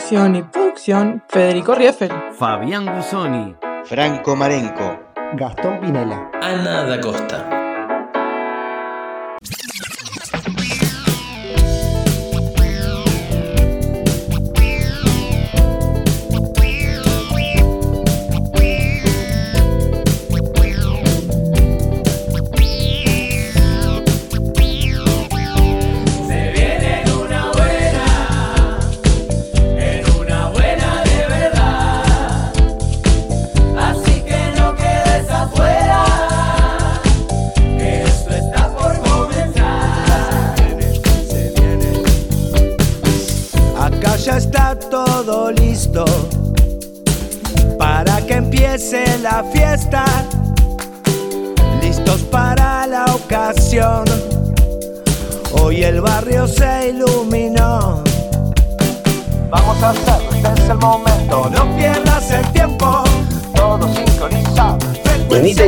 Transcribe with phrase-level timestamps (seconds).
[0.00, 2.10] Conducción y producción, Federico Rieffel.
[2.32, 3.54] Fabián Gusoni.
[3.84, 4.98] Franco Marenco.
[5.34, 6.30] Gastón Pinela.
[6.40, 7.59] Ana da Costa.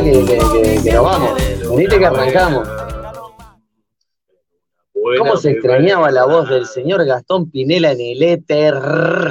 [0.03, 1.31] Que, que, que- que nos vamos.
[1.69, 2.67] Venite que arrancamos.
[5.17, 8.73] ¿Cómo se extrañaba la voz del señor Gastón Pinela en el éter?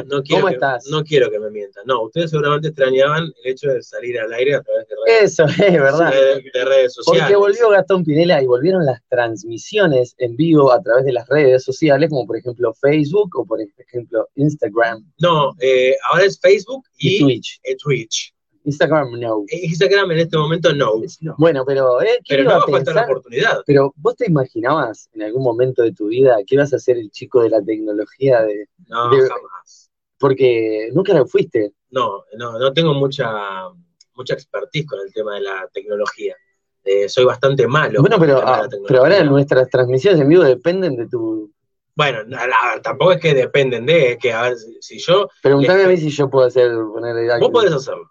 [0.06, 0.86] No ¿Cómo que- estás?
[0.90, 1.84] No quiero que me mientan.
[1.86, 5.44] No, ustedes seguramente extrañaban el hecho de salir al aire a través de redes, Eso
[5.44, 6.10] es verdad.
[6.12, 7.22] de, de redes sociales.
[7.22, 11.64] Porque volvió Gastón Pinela y volvieron las transmisiones en vivo a través de las redes
[11.64, 17.16] sociales, como por ejemplo Facebook o por ejemplo Instagram No, eh, ahora es Facebook y,
[17.16, 17.60] y, Twitch.
[17.62, 18.34] eh, Twitch.
[18.64, 19.44] Instagram no.
[19.48, 20.92] Eh, Instagram en este momento no.
[21.38, 22.18] Bueno, pero ¿eh?
[22.24, 23.10] ¿quién Pero no iba va a a faltar la pensar?
[23.16, 23.62] oportunidad.
[23.66, 27.10] Pero vos te imaginabas en algún momento de tu vida que ibas a ser el
[27.10, 29.90] chico de la tecnología de, No, de- jamás.
[30.18, 31.72] porque nunca lo fuiste.
[31.90, 33.28] No, no, no tengo mucha,
[34.14, 36.34] mucha expertise con el tema de la tecnología.
[36.84, 38.00] Eh, soy bastante malo.
[38.00, 41.52] Bueno, pero, ah, pero ahora nuestras transmisiones en vivo dependen de tu.
[41.94, 45.28] Bueno, no, la- tampoco es que dependen de, es que a ver, si, si yo.
[45.42, 48.10] Preguntame a mí si yo puedo hacer poner Vos podés hacerlo.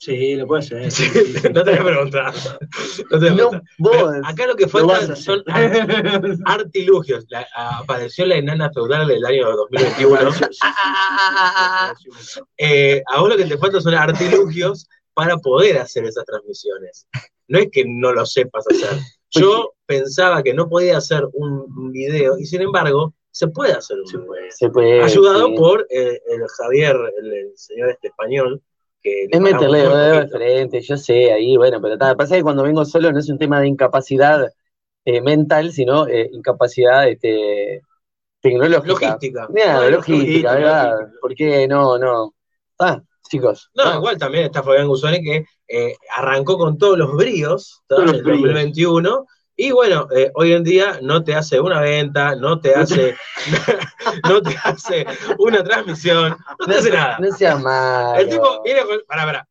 [0.00, 0.90] Sí, lo puedes hacer.
[0.90, 1.10] Sí,
[1.52, 2.34] no te voy a preguntar.
[3.10, 4.12] No te voy a No, vos.
[4.24, 7.26] Acá lo que falta son ar- artilugios.
[7.28, 10.30] La- apareció la enana feudal del año 2021.
[12.56, 17.06] Eh, a vos lo que te falta son artilugios para poder hacer esas transmisiones.
[17.48, 18.98] No es que no lo sepas hacer.
[19.30, 24.22] Yo pensaba que no podía hacer un, video y sin embargo se puede hacer un
[24.22, 24.50] video.
[24.50, 25.02] Se puede.
[25.02, 25.54] Ayudado sí.
[25.56, 28.62] por eh, el Javier, el, el señor este español.
[29.02, 32.14] Que le Es meterle pagamos muy dedo de frente, yo sé, ahí, bueno, pero ta,
[32.16, 34.52] pasa que cuando vengo solo no es un tema de incapacidad
[35.04, 37.82] eh, mental, sino eh, incapacidad este,
[38.40, 38.86] tecnológica.
[38.86, 39.48] Logística.
[39.50, 40.96] Mira, Bueno, logística, ¿verdad?
[41.20, 42.34] ¿Por qué no, no?
[42.78, 43.70] Ah, chicos.
[43.74, 47.82] No, igual también está Fabián Guzoni que eh, arrancó con todos los bríos.
[47.86, 48.42] Todos los bríos.
[48.42, 49.26] 2021
[49.62, 53.14] y bueno, eh, hoy en día no te hace una venta, no te hace,
[54.28, 55.06] no te hace
[55.38, 57.18] una transmisión, no te hace nada.
[57.18, 58.18] No sea malo.
[58.20, 59.46] El tipo viene con, pará, pará,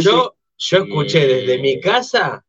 [0.00, 2.44] yo, yo escuché desde mi casa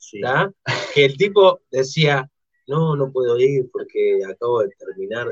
[0.93, 2.27] que el tipo decía,
[2.65, 5.27] no, no puedo ir porque acabo de terminar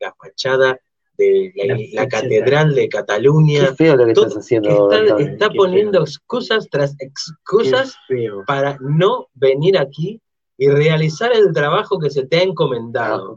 [0.00, 0.78] la fachada
[1.16, 2.08] de la, La la fachada.
[2.08, 3.68] catedral de Cataluña.
[3.68, 4.90] Qué feo lo que Todo- estás haciendo.
[4.92, 6.02] Está, está poniendo feo.
[6.04, 7.94] excusas tras excusas
[8.46, 10.20] para no venir aquí
[10.62, 13.36] y realizar el trabajo que se te ha encomendado.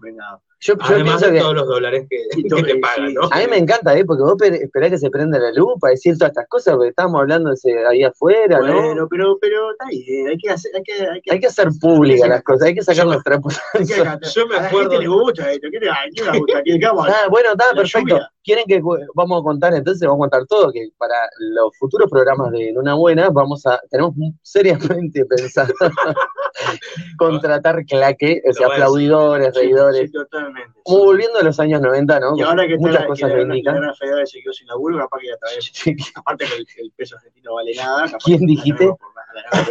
[0.62, 3.22] Yo, Además pienso de que todos los dólares que, que te pagan, ¿no?
[3.32, 4.06] a mí me encanta, ¿eh?
[4.06, 6.90] Porque vos per- esperás que se prenda la luz para decir todas estas cosas, porque
[6.90, 7.52] estamos hablando
[7.90, 8.82] ahí afuera, ¿no?
[8.82, 11.68] Bueno, pero, pero está bien, hay que hacer, hay que, hay que, Hay que hacer
[11.80, 13.86] públicas las cosas, hay que sacar hay que
[14.34, 16.62] Yo me a la acuerdo- gente le gusta esto, ¿qué le, a quién le gusta?
[16.64, 17.22] ¿Quién- qué vamos a hacer?
[17.26, 18.08] Ah, bueno, está perfecto.
[18.10, 18.32] lluvia.
[18.44, 18.80] ¿Quieren que
[19.16, 20.08] vamos a contar entonces?
[20.08, 23.80] Vamos a contar todo, que para los futuros programas de En Una Buena vamos a,
[23.90, 24.14] tenemos
[24.44, 25.74] seriamente pensado
[27.18, 30.12] contratar claque, o sea, aplaudidores, reidores.
[30.12, 30.18] sí,
[30.56, 30.80] totalmente.
[30.84, 31.06] Como sí.
[31.06, 32.38] volviendo a los años 90, ¿no?
[32.38, 34.98] Y ahora que está Muchas la, cosas que la, la federal se quedó sin laburo,
[35.00, 35.36] capaz que ya.
[36.16, 38.06] Aparte que el, el peso argentino vale nada.
[38.06, 38.90] capaz ¿Quién dijiste?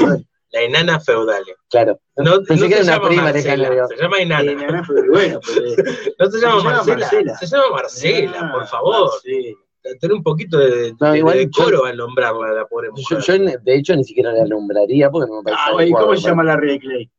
[0.00, 1.42] la- enana feudal.
[1.68, 1.98] Claro.
[2.16, 4.82] No, Pensé no que era se una llama prima Marcela, se llama enana.
[5.10, 5.76] bueno, pues,
[6.18, 7.36] No se llama se llama Marcela, Marcela.
[7.38, 9.10] se llama Marcela, ah, por favor.
[9.22, 9.56] Sí.
[10.00, 13.16] Tener un poquito de, No, de- igual de yo- decoro al nombrarla, la pobre Yo,
[13.16, 13.18] mujer.
[13.20, 16.18] yo, de hecho, ni siquiera la nombraría porque no me parece Ah, ¿y adecuado, cómo
[16.18, 17.10] se llama la red Clay?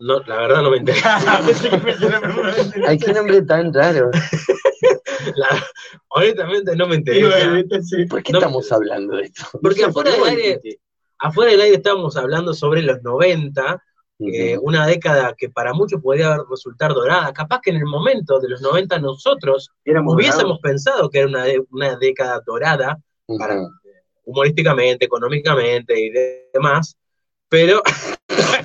[0.00, 1.18] No, la verdad no me interesa.
[2.86, 4.10] Ay, qué nombre tan raro.
[5.34, 5.64] La-
[6.08, 7.62] honestamente no me interesa.
[8.08, 9.44] ¿Por qué No- estamos hablando de esto?
[9.60, 10.60] Porque afuera del aire,
[11.18, 13.82] afuera del aire estábamos hablando sobre los 90,
[14.20, 17.32] eh, una década que para muchos podría resultar dorada.
[17.32, 21.44] Capaz que en el momento de los 90 nosotros Éramos hubiésemos pensado que era una,
[21.44, 22.98] de- una década dorada,
[23.38, 23.70] para, Ujú.
[24.24, 26.10] humorísticamente, económicamente y
[26.54, 26.96] demás,
[27.48, 27.82] pero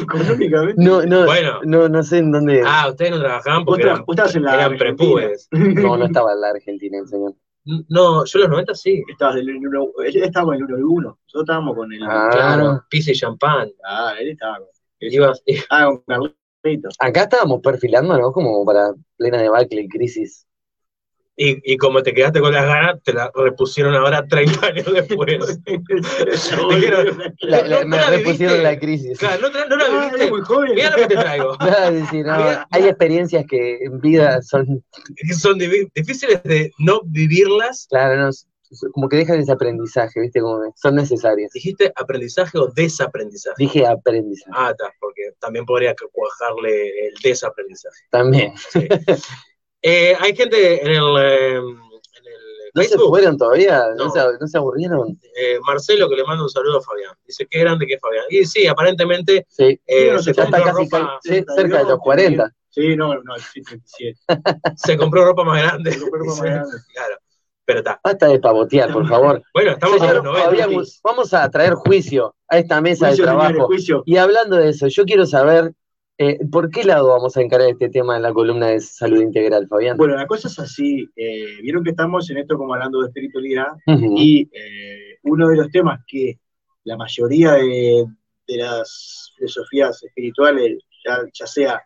[0.00, 0.74] Económicamente.
[0.82, 1.60] No, no, Bueno.
[1.64, 2.62] no, no sé en dónde.
[2.64, 4.04] ah, ustedes no trabajaban porque eran,
[4.34, 4.54] en la.
[4.54, 5.48] eran prepúberes.
[5.52, 7.34] No, no estaba en la Argentina el señor.
[7.88, 9.02] No, yo en los 90 sí.
[9.08, 11.08] Estabas del uno, él estaba en el 1 y 1.
[11.08, 12.02] Nosotros estábamos con el.
[12.02, 12.28] Ah.
[12.32, 13.70] Claro, pizza y champán.
[13.84, 14.66] Ah, él estaba con.
[15.00, 16.96] Ibas, Ah, con Carlitos.
[17.00, 20.46] Acá estábamos perfilándonos como para plena debacle y crisis.
[21.44, 25.60] Y, y como te quedaste con las ganas, te la repusieron ahora 30 años después.
[25.66, 28.62] Dijeron, La- la- no me la repusieron viviste.
[28.62, 29.18] la crisis.
[29.18, 30.30] Claro, no, no la viviste.
[30.30, 30.72] muy joven.
[30.74, 31.56] Mira lo que te traigo.
[32.10, 32.22] Sí,
[32.70, 34.84] hay experiencias que en vida son,
[35.38, 37.86] Son difíciles de no vivirlas.
[37.90, 38.30] claro, no,
[38.92, 40.40] como que dejan ese aprendizaje, ¿viste?
[40.40, 41.50] Como son necesarias.
[41.52, 43.56] ¿Dijiste aprendizaje o desaprendizaje?
[43.58, 44.50] Dije aprendizaje.
[44.54, 47.96] Ah, está, porque también podría cuajarle el desaprendizaje.
[48.10, 48.52] También.
[48.56, 48.88] Sí.
[49.82, 53.84] Eh, hay gente en el, eh, en el ¿No se fueron todavía?
[53.96, 54.10] ¿No, No.
[54.10, 55.18] se, no se aburrieron?
[55.36, 57.12] eh, Marcelo, que le manda un saludo a Fabián.
[57.26, 58.24] Dice, qué grande que es Fabián.
[58.30, 59.78] Y sí, aparentemente Sí.
[59.86, 62.50] eh, no, se ya está compró casi ropa, Sí, cerca de los 40.
[62.70, 64.18] Sí, no, no, sí, 37.
[64.76, 65.92] se compró ropa más grande.
[65.92, 66.76] Se compró ropa más grande.
[66.94, 67.16] Claro,
[67.66, 68.00] pero está.
[68.02, 69.42] Basta de pavotear, por favor.
[69.54, 70.44] Bueno, estamos Señor los 90.
[70.48, 70.70] Fabián,
[71.04, 73.66] vamos a traer juicio a esta mesa Juicio, de señores, trabajo.
[73.66, 74.02] juicio.
[74.06, 75.72] Y hablando de eso, yo quiero saber
[76.18, 79.66] eh, por qué lado vamos a encarar este tema en la columna de salud integral,
[79.68, 79.96] Fabián.
[79.96, 81.08] Bueno, la cosa es así.
[81.16, 85.70] eh, Vieron que estamos en esto como hablando de espiritualidad y eh, uno de los
[85.70, 86.38] temas que
[86.84, 88.04] la mayoría de,
[88.46, 91.82] de las filosofías espirituales, ya, ya sea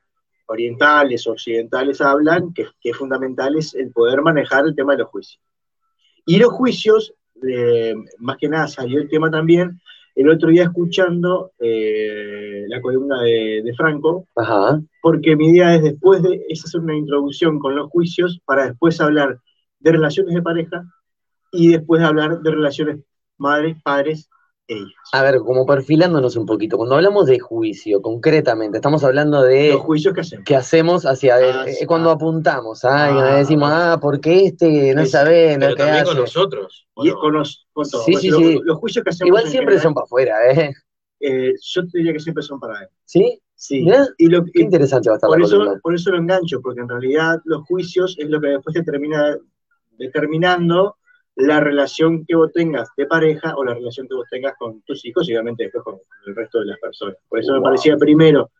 [0.47, 4.99] orientales o occidentales, hablan que, que es fundamental es el poder manejar el tema de
[4.99, 5.43] los juicios.
[6.25, 7.15] Y los juicios,
[8.19, 9.81] más que nada salió el tema también,
[10.17, 14.81] el otro día escuchando eh, la columna de, de Franco, Ajá.
[15.03, 18.99] porque mi idea es después de, es hacer una introducción con los juicios para después
[19.01, 19.39] hablar
[19.79, 20.85] de relaciones de pareja
[21.53, 23.01] y después hablar de relaciones
[23.37, 24.29] madres, padres.
[25.13, 29.81] A ver, como perfilándonos un poquito, cuando hablamos de juicio, concretamente, estamos hablando de Los
[29.83, 30.45] juicios que hacemos.
[30.45, 31.87] qué hacemos hacia Ah, eh, sí.
[31.87, 33.11] cuando apuntamos, ¿ah?
[33.15, 33.37] Y Ah.
[33.37, 36.21] decimos, ah, porque este no sabe lo Pero que también con hace.
[36.23, 36.89] nosotros.
[36.95, 37.15] ¿o Y no?
[37.19, 37.85] con los, con.
[37.85, 38.61] Sí, sí, los, sí.
[38.65, 39.29] los juicios que hacemos.
[39.29, 40.73] Igual siempre general, son para afuera, ¿eh?
[41.21, 42.89] eh, yo te diría que siempre son para él.
[43.05, 43.41] ¿Sí?
[43.55, 43.83] Sí.
[43.83, 45.81] Mirá, Y lo, Qué interesante va a estar por, la eso, columna.
[45.83, 49.37] por eso lo engancho, porque en realidad los juicios es lo que después te termina
[49.97, 50.97] determinando
[51.37, 55.05] la relación que vos tengas de pareja o la relación que vos tengas con tus
[55.05, 57.17] hijos y obviamente después con el resto de las personas.
[57.29, 57.65] Por eso me Wow.
[57.65, 58.51] parecía primero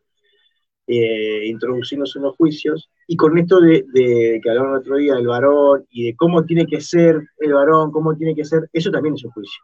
[0.87, 5.15] eh, introducirnos en los juicios y con esto de, de que hablaron el otro día
[5.15, 8.91] del varón y de cómo tiene que ser el varón, cómo tiene que ser, eso
[8.91, 9.63] también es un juicio.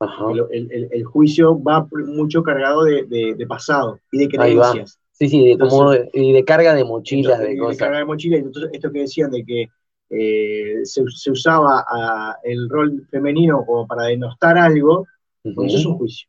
[0.00, 0.26] Ajá.
[0.52, 5.00] El, el- el- juicio va mucho cargado de, de- de pasado y de creencias.
[5.12, 7.78] Sí, sí, de, como de, y de carga de mochilas, Entonces, de cosas.
[7.78, 9.68] carga de mochila, y entonces esto que decían de que
[10.16, 15.06] eh, se, se usaba a- el rol femenino como para denostar algo,
[15.66, 16.28] eso es un juicio,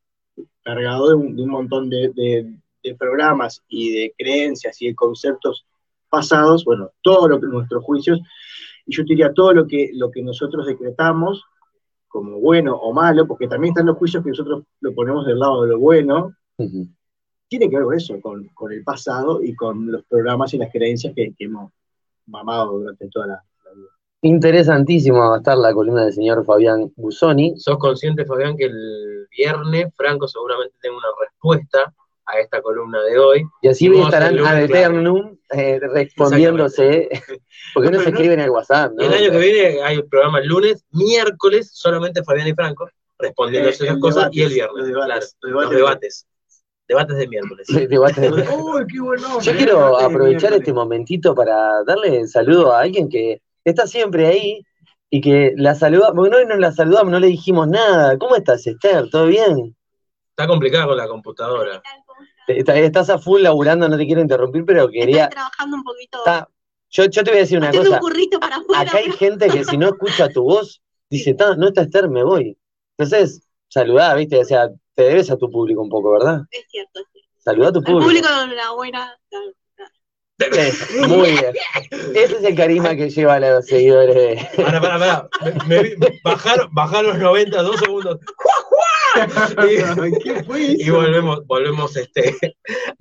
[0.63, 4.95] cargado de un, de un montón de, de- de programas y de creencias y de
[4.95, 5.65] conceptos
[6.09, 8.19] pasados, bueno, todo lo que nuestros juicios,
[8.85, 11.43] y yo diría todo lo que, lo que nosotros decretamos
[12.07, 15.63] como bueno o malo, porque también están los juicios que nosotros lo ponemos del lado
[15.63, 16.33] de lo bueno,
[17.47, 20.71] tiene que ver con eso, con, con el pasado y con los programas y las
[20.71, 21.71] creencias que, que hemos
[22.27, 23.43] mamado durante toda la,
[24.25, 27.53] Interesantísimo va a estar la columna del señor Fabián Busoni.
[27.59, 31.93] ¿Sos consciente, Fabián, que el viernes Franco seguramente tenga una respuesta
[32.25, 33.43] a esta columna de hoy?
[33.61, 34.65] Y así Y estarán el ad claro.
[34.65, 37.07] eternum eh, respondiéndose.
[37.75, 39.03] Porque no Pero se no- escriben al WhatsApp, Y ¿no?
[39.03, 42.89] el año que viene hay un programa el lunes, miércoles, solamente Fabián y Franco,
[43.19, 46.25] respondiéndose Eh, esas el cosas, debates, y el viernes, los debates, claro, los los debates.
[46.25, 46.27] debates.
[46.87, 47.67] Debates de miércoles.
[47.67, 49.43] De- ¡Uy, qué buen nombre!
[49.45, 54.61] Yo quiero aprovechar este momentito para darle el saludo a alguien que está siempre ahí
[55.09, 58.17] y que la saludamos, porque no nos la saludamos, no le dijimos nada.
[58.17, 59.09] ¿Cómo estás, Esther?
[59.09, 59.75] ¿Todo bien?
[60.29, 61.81] Está complicado con la computadora.
[62.47, 65.23] Está- Estás a full laburando, no te quiero interrumpir, pero quería...
[65.23, 66.47] Estoy trabajando un poquito, está-
[66.91, 68.01] Yo, yo te voy a decir una haciendo un cosa.
[68.01, 68.81] currito para afuera.
[68.81, 72.09] Acá hay pero- gente que si no escucha tu voz, dice, "Ta, no está Esther,
[72.09, 72.57] me voy.
[72.97, 74.37] Entonces, saludá, ¿viste?
[74.39, 76.41] O sea, te debes a tu público un poco, ¿verdad?
[76.51, 77.29] Es cierto, es cierto.
[77.39, 78.05] Saludá a tu El público.
[78.05, 78.71] público de la
[81.07, 81.53] muy bien.
[82.13, 84.63] Ese es el carisma que lleva a los seguidores de...
[84.63, 85.29] Para, para, para.
[85.67, 88.19] Me, me bajar, bajar los 90, dos segundos.
[89.15, 92.35] Y, ¿Qué fue y volvemos, volvemos este,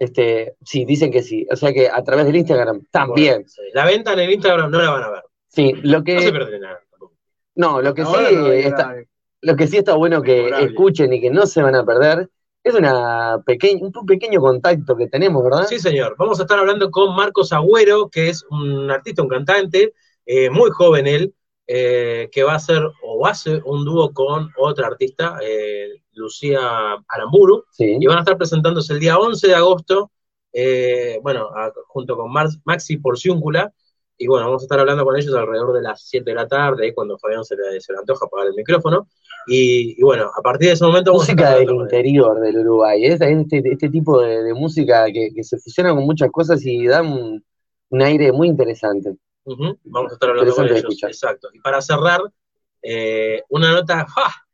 [0.00, 1.46] este, sí, dicen que sí.
[1.52, 3.34] O sea que a través del Instagram también.
[3.34, 3.62] Bueno, sí.
[3.74, 5.22] La venta en el Instagram no la van a ver.
[5.46, 6.80] Sí, lo No se que, pierde nada.
[6.90, 7.14] tampoco.
[7.54, 8.94] no, lo que sí no, está,
[9.42, 10.66] lo que sí está bueno que Memorable.
[10.66, 12.28] escuchen y que no se van a perder
[12.62, 15.66] es una pequeña, un pequeño contacto que tenemos, ¿verdad?
[15.68, 16.14] Sí, señor.
[16.18, 19.94] Vamos a estar hablando con Marcos Agüero, que es un artista, un cantante,
[20.26, 21.34] eh, muy joven él,
[21.72, 26.60] eh, que va a hacer o hace un dúo con otra artista, eh, Lucía
[27.06, 27.96] Aramburu, Sí.
[28.00, 30.10] y van a estar presentándose el día 11 de agosto,
[30.52, 33.72] eh, bueno, a- junto con Mar- Maxi Porciúncula,
[34.18, 36.86] y bueno, vamos a estar hablando con ellos alrededor de las 7 de la tarde,
[36.86, 39.06] ahí cuando Fabián se le, se le antoja apagar el micrófono,
[39.46, 43.04] y, y bueno, a partir de ese momento vamos a Música del interior del Uruguay,
[43.04, 46.84] es este, este tipo de, de música que, que se fusiona con muchas cosas y
[46.86, 47.42] da un,
[47.90, 49.14] un aire muy interesante.
[49.44, 51.10] Vamos a estar hablando con ellos, escuchar.
[51.10, 51.48] exacto.
[51.52, 52.20] Y para cerrar,
[52.82, 54.46] eh, una nota, ¡ja!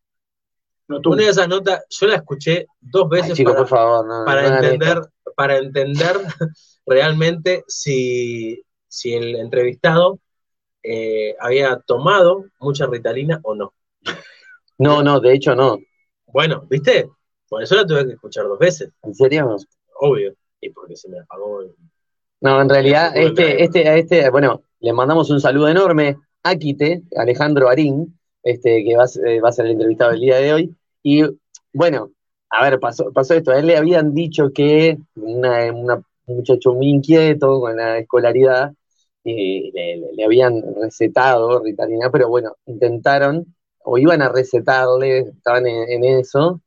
[0.88, 4.06] No, una de esas notas, yo la escuché dos Ay, veces chicos, para, por favor,
[4.06, 5.00] no, para no entender,
[5.34, 6.16] para entender
[6.86, 10.20] realmente si, si el entrevistado
[10.82, 13.74] eh, había tomado mucha ritalina o no.
[14.78, 15.78] No, no, de hecho no.
[16.26, 17.10] Bueno, ¿viste?
[17.48, 19.56] Por eso la tuve que escuchar dos veces, ¿En serio?
[20.00, 20.34] obvio.
[20.60, 21.62] Y porque se me apagó.
[21.62, 21.74] el-
[22.40, 27.02] No, en realidad, este, este, a este, bueno, le mandamos un saludo enorme a Quite,
[27.16, 30.74] Alejandro Arín, este, que va, a ser- eh, el entrevistado el día de hoy.
[31.02, 31.22] Y
[31.72, 32.10] bueno,
[32.50, 33.50] a ver, pasó, esto.
[33.50, 38.72] A él le habían dicho que una, una- un muchacho muy inquieto con la escolaridad,
[39.24, 43.54] le habían recetado Ritalina, pero bueno, intentaron,
[43.84, 46.60] o iban a recetarle, estaban en, en eso,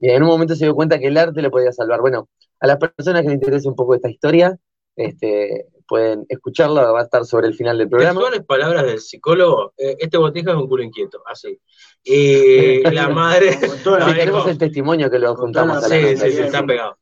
[0.00, 2.00] y en un momento se dio cuenta que el arte le podía salvar.
[2.00, 2.28] Bueno,
[2.60, 4.58] a las personas que les interese un poco esta historia,
[4.96, 8.20] este, pueden escucharla, va a estar sobre el final del programa.
[8.20, 11.58] Textuales palabras del psicólogo, eh, este botija es un culo inquieto, así.
[12.02, 13.58] Y la madre.
[13.84, 16.64] Con la, tenemos el testimonio que lo juntamos la a la Sí, sí, sí, está
[16.64, 16.98] pegado.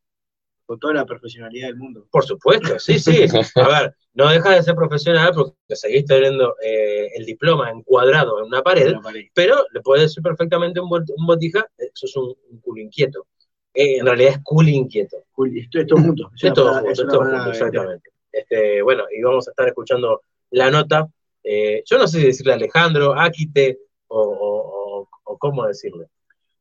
[0.67, 2.07] con toda la profesionalidad del mundo.
[2.11, 3.25] Por supuesto, sí, sí.
[3.57, 8.47] A ver, no dejas de ser profesional porque seguís teniendo eh, el diploma encuadrado en
[8.47, 8.95] una pared,
[9.35, 12.81] pero le puedes decir perfectamente un, bot- un botija, eh, eso es un, un culo
[12.83, 13.27] inquieto.
[13.73, 15.17] Eh, en realidad es cool inquieto.
[15.31, 16.31] Cool, Esto es todo junto.
[16.37, 18.10] Es todo junto, es todo exactamente.
[18.33, 21.09] Este, bueno, y vamos a estar escuchando la nota.
[21.43, 26.07] Eh, yo no sé si decirle Alejandro, Aquite o, o- o- o cómo decirle.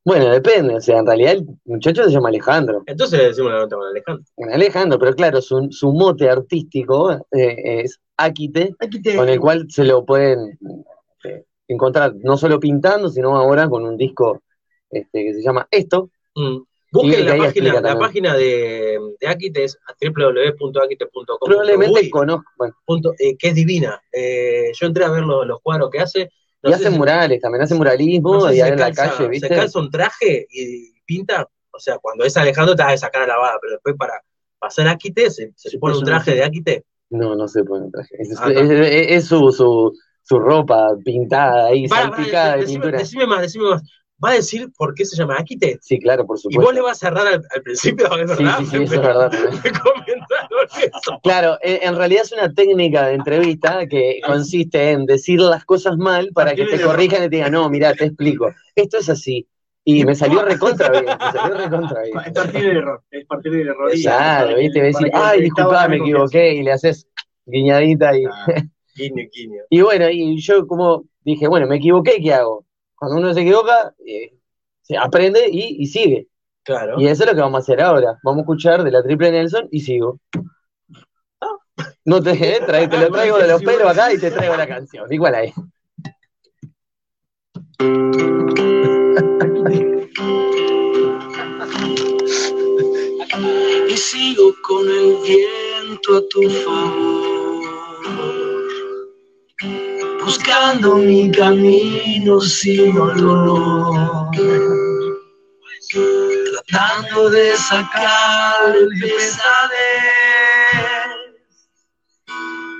[0.05, 2.83] Bueno, depende, o sea, en realidad el muchacho se llama Alejandro.
[2.85, 4.25] Entonces le decimos la nota con Alejandro.
[4.37, 8.73] Bueno, Alejandro, pero claro, su, su mote artístico eh, es Aquite,
[9.15, 10.57] con el cual se lo pueden
[11.25, 14.41] eh, encontrar no solo pintando, sino ahora con un disco
[14.89, 16.09] este, que se llama Esto.
[16.35, 16.57] Mm.
[16.91, 21.37] Busquen que la página, la página de, de Akite es www.akite.com.
[21.41, 24.01] Probablemente conozco, bueno, punto, eh, que es divina.
[24.11, 26.31] Eh, yo entré a ver los, los cuadros que hace.
[26.63, 29.27] no y sé hace si- murales, también hace muralismo, no sé si en la calle,
[29.27, 29.47] ¿viste?
[29.47, 31.47] Se calza un traje y pinta.
[31.71, 34.13] O sea, cuando es Alejandro te vas a sacar a la lavada, pero después para
[34.57, 36.85] pasar a Akite se, se pone un puso traje un- de Akite.
[37.11, 38.15] No, no se pone un traje.
[38.19, 42.61] Es, Ah, es- es- es su, su, su ropa pintada ahí, Para, para, salpicada de
[42.61, 42.97] decime, pintura.
[42.99, 43.81] decime más, decime más.
[44.23, 45.79] ¿Va a decir por qué se llama Akite?
[45.81, 46.61] Sí, claro, por Y supuesto.
[46.61, 48.57] vos le vas a cerrar al, al principio, ¿es Sí, verdad?
[48.59, 49.31] sí, sí, eso es verdad.
[49.63, 51.19] Me comentaron eso.
[51.23, 55.97] Claro, en, en realidad es una técnica de entrevista que consiste en decir las cosas
[55.97, 59.47] mal para que te corrijan y te digan, no, mira, te explico, esto es así.
[59.85, 62.17] Y me salió recontra bien, me salió recontra bien.
[62.25, 63.03] Es partir del error.
[63.09, 63.91] Es partir del error.
[63.95, 67.07] y- Claro, viste, para decir, ay, disculpa, me equivoqué, y le haces
[67.45, 68.25] guiñadita y...
[68.25, 68.45] Ah,
[68.95, 69.61] Guiño, guiño.
[69.69, 72.65] Y bueno, y yo como dije, bueno, me equivoqué, ¿qué hago?
[72.99, 74.37] Cuando uno se equivoca, eh,
[74.81, 76.27] se aprende y, y sigue.
[76.63, 76.99] Claro.
[76.99, 78.19] Y eso es lo que vamos a hacer ahora.
[78.23, 80.19] Vamos a escuchar de la triple Nelson y sigo.
[82.05, 84.67] No te, eh, trae- te lo traigo de los pelos acá y te traigo la
[84.67, 85.11] canción.
[85.11, 85.53] Igual ahí.
[93.89, 97.63] y sigo con el viento a tu favor,
[100.29, 104.29] buscando mi camino sin dolor,
[106.69, 110.29] tratando de sacar pesadez.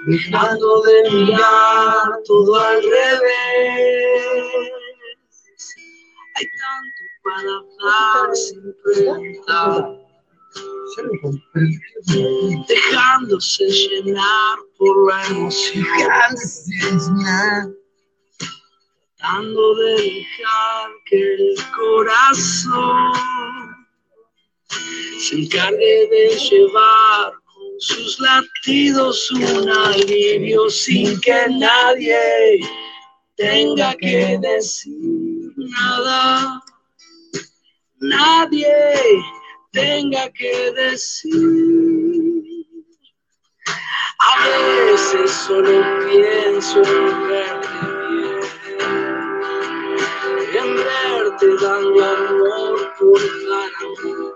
[0.05, 4.29] Dejando de mirar todo al revés.
[6.35, 9.73] Hay tanto para dar sin preguntar,
[12.67, 15.85] dejándose llenar por la emoción,
[19.19, 23.11] tratando de dejar que el corazón
[25.19, 32.59] se encargue de llevar con sus latidos un alivio sin que nadie
[33.35, 36.61] tenga que decir nada.
[38.01, 38.67] Nadie
[39.71, 42.43] tenga que decir.
[44.19, 47.67] A veces solo pienso en verte
[48.09, 48.39] bien,
[50.57, 54.35] en verte dando amor por dar amor.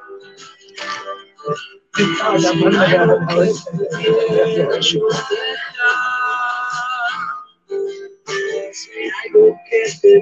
[8.74, 10.14] Si hay algo que te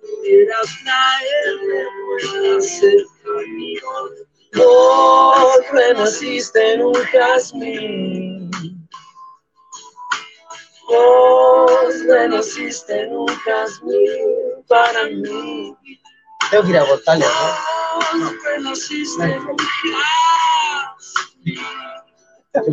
[0.00, 3.90] pudiera traer de vuelta cerca mío,
[4.54, 8.50] vos renaciste en un jazmín.
[10.88, 15.76] Vos renaciste en un jazmín para mí.
[16.50, 17.30] Tengo que ir a votarle, ¿no?
[18.20, 19.98] Vos renaciste en un jazmín.
[22.54, 22.66] Vos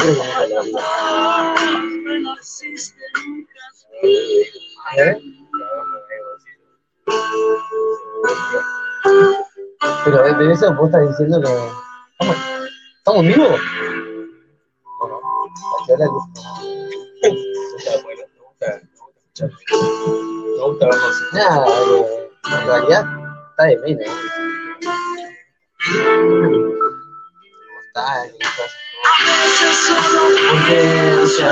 [2.05, 3.81] renaciste en un jazmín.
[4.97, 5.15] ¿Eh?
[10.03, 11.47] Pero de eso vos estás diciendo que.
[12.19, 12.37] ¿Estamos,
[12.97, 13.61] ¿estamos vivos?
[14.99, 15.21] Bueno,
[15.87, 16.27] me gusta
[19.13, 19.49] escuchar.
[20.39, 20.87] Me gusta.
[21.33, 21.65] Nada,
[22.45, 23.05] en realidad
[23.51, 24.07] está de menos.
[27.87, 28.71] Está en cosas.
[30.51, 30.77] Porque,
[31.23, 31.51] o sea,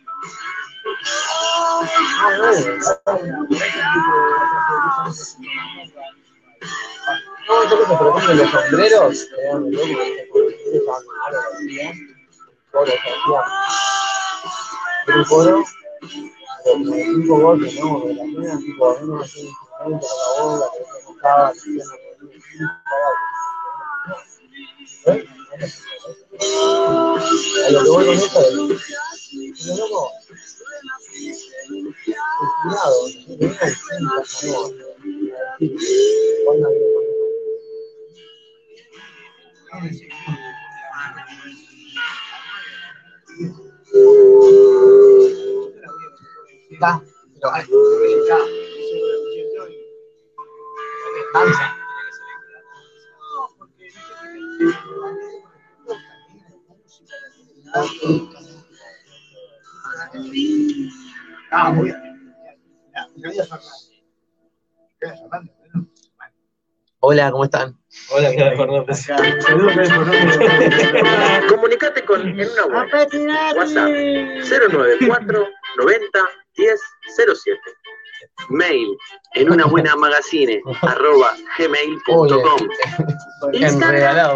[7.47, 9.27] No, yo que por ejemplo los sombreros
[15.27, 15.63] coro,
[16.75, 17.99] un cinco voces, ¿no?
[18.05, 19.43] De las minas, tipo, uno hacía
[19.85, 20.07] un instrumento
[20.37, 21.53] con la bola, que tocaba,
[25.05, 25.25] ¿Eh?
[27.67, 28.39] A lo que voy con esto
[33.41, 34.85] cuidado, que venga el centro, ¿no?
[36.45, 36.69] Cuando
[46.71, 47.65] Está, pero hay
[51.33, 51.77] danza.
[61.51, 62.00] Ah, muy bien.
[67.03, 67.75] Hola, ¿cómo están?
[68.11, 68.55] Hola, ¿qué tal?
[68.95, 71.47] Saludos, Fernando.
[71.49, 72.87] Comunicate con En una web.
[73.57, 73.89] WhatsApp
[74.71, 76.19] 094 90
[76.57, 76.79] 10
[77.15, 77.59] 07.
[78.49, 78.95] Mail
[79.33, 82.69] en una buena magazine arroba gmail.com.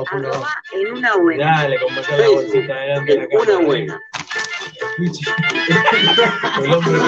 [0.10, 0.32] Julio.
[0.74, 1.46] En una buena.
[1.46, 4.02] Dale, como está la bolsita delante de la En una buena.
[6.64, 7.00] El hombre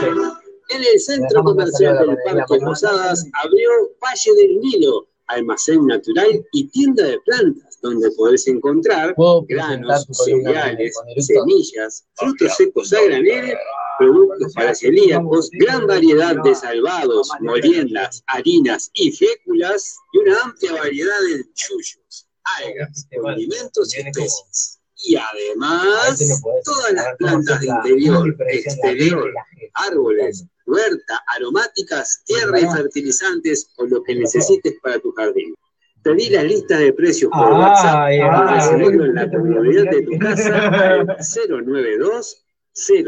[0.00, 0.39] que.
[0.70, 3.68] En el centro comercial del Parque Posadas abrió
[4.00, 10.06] Valle del Nilo, almacén natural y tienda de plantas, donde podés encontrar ¿Puedo presentar granos,
[10.12, 13.56] cereales, semillas, frutos secos a granel,
[13.98, 21.20] productos para celíacos, gran variedad de salvados, moliendas, harinas y féculas y una amplia variedad
[21.28, 22.28] de chullos,
[22.58, 24.80] algas, condimentos y especies.
[25.02, 29.32] Y además, todas las plantas de interior, exterior,
[29.74, 35.54] árboles, huerta, aromáticas, tierra y fertilizantes o lo que necesites para tu jardín.
[36.02, 40.18] Pedí la lista de precios por WhatsApp Ay, para recibirlo en la comodidad de tu
[40.18, 41.06] casa al
[41.66, 43.02] 092 Aquí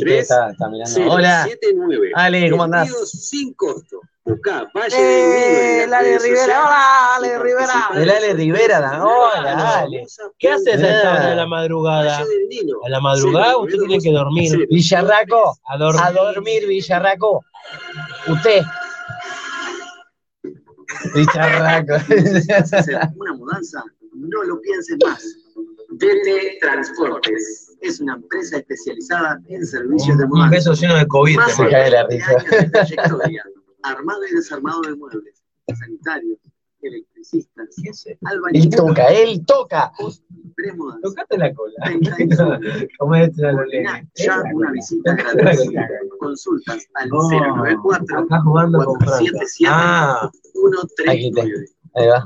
[0.00, 1.12] 003 está, está mirando.
[1.12, 1.44] Hola.
[1.44, 2.12] 079.
[2.14, 3.10] Ale, ¿cómo andás?
[3.10, 4.00] Sin costo.
[4.24, 6.60] Buscá Valle Unido ¡Eh, Lale redes Rivera!
[6.66, 7.88] ¡Hola, Ale Rivera!
[7.94, 10.06] El de Ale Rivera, da- hola, Ale.
[10.38, 12.18] ¿Qué haces a esta hora de la madrugada?
[12.18, 14.66] A la madrugada usted tiene que dormir.
[14.70, 16.02] Villarraco, A dormir.
[16.04, 17.44] a dormir, Villarraco.
[18.28, 18.62] Usted.
[21.14, 21.92] Villarraco.
[22.08, 23.82] ¿Necesitas hacer una mudanza?
[24.14, 25.24] No lo pienses más.
[25.92, 30.50] DT Transportes es una empresa especializada en servicios de Un mudanza.
[30.56, 31.36] beso lleno de COVID.
[31.36, 33.44] Más te de Se cae la 20 risa.
[33.82, 35.42] Armado y desarmado de muebles,
[35.78, 36.38] sanitarios,
[36.82, 37.68] electricistas,
[38.04, 39.92] Él albañiles, toca, él toca.
[41.02, 41.74] Tocate la cola.
[41.86, 42.88] Venta y sobre.
[42.98, 44.08] Como a lo Coordina leve.
[44.14, 45.70] ya una visita gratis.
[46.18, 49.18] Consultas al 094 Acá jugando con Franca.
[49.18, 50.30] 477 Ah,
[51.08, 51.66] Aquí te- 139.
[51.94, 52.24] Ahí va.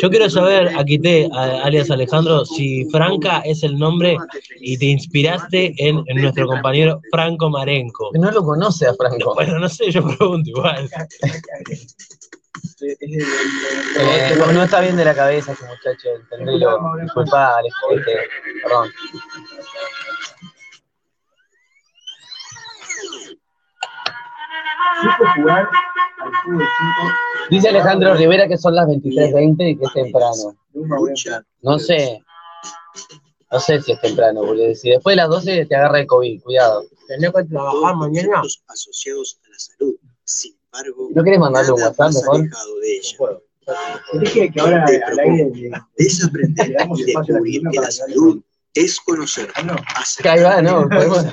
[0.00, 4.16] Yo quiero saber, Aquité, alias Alejandro, si Franca es el nombre
[4.60, 8.10] y te inspiraste en, en nuestro compañero Franco Marenco.
[8.14, 9.34] No lo conoce a Franco.
[9.42, 10.88] Bueno, no sé, yo pregunto igual.
[12.80, 16.78] Eh, no, no está bien de la cabeza ese muchacho, entendelo.
[17.00, 18.04] Disculpa, Alejandro.
[18.62, 18.90] Perdón.
[25.02, 25.68] Supo jugar
[26.18, 27.12] al fútbol 5
[27.50, 30.56] Dice Alejandro Rivera que son las 23.20 y que es temprano.
[31.62, 32.22] No sé.
[33.50, 36.40] No sé si es temprano, porque si después de las 12 te agarra el COVID,
[36.42, 36.84] cuidado.
[37.06, 38.42] Tenés que trabajar mañana.
[38.68, 39.94] Asociados a la salud.
[40.24, 42.40] Sin embargo, ¿No querés mandarle un WhatsApp mejor?
[42.80, 43.18] de ella.
[44.20, 48.42] Dije que ahora al aire Desaprender y descubrir que la salud
[48.74, 49.76] es conocer, Ah, no.
[50.24, 50.88] Ahí va, ¿no?
[50.88, 51.26] Podemos-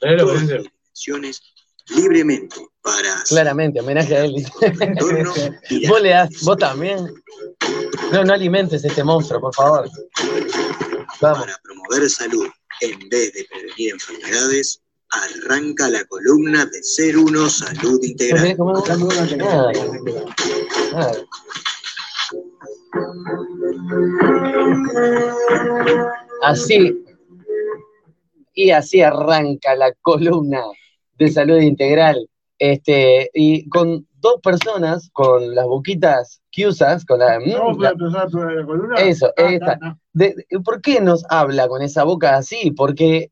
[0.00, 1.42] todas las
[1.88, 4.46] libremente para Claramente, homenaje a él.
[5.88, 7.12] Vos le das, vos también.
[8.12, 9.90] No, no alimentes este monstruo, por favor.
[11.20, 11.40] Vamos.
[11.40, 12.46] para promover salud
[12.82, 18.56] en vez de prevenir enfermedades, arranca la columna de Ser Uno Salud ¿No querés
[19.32, 19.72] Integral.
[26.42, 27.04] Así.
[28.54, 30.62] Y así arranca la columna
[31.18, 32.28] de salud integral.
[32.58, 38.26] Este, y con dos personas, con las boquitas cusas, con la, mm, ¿Vamos a la-
[38.28, 38.96] por la columna?
[38.96, 39.78] Eso, Ah, esta.
[40.12, 42.70] de- de- ¿Por qué nos habla con esa boca así?
[42.70, 43.30] Porque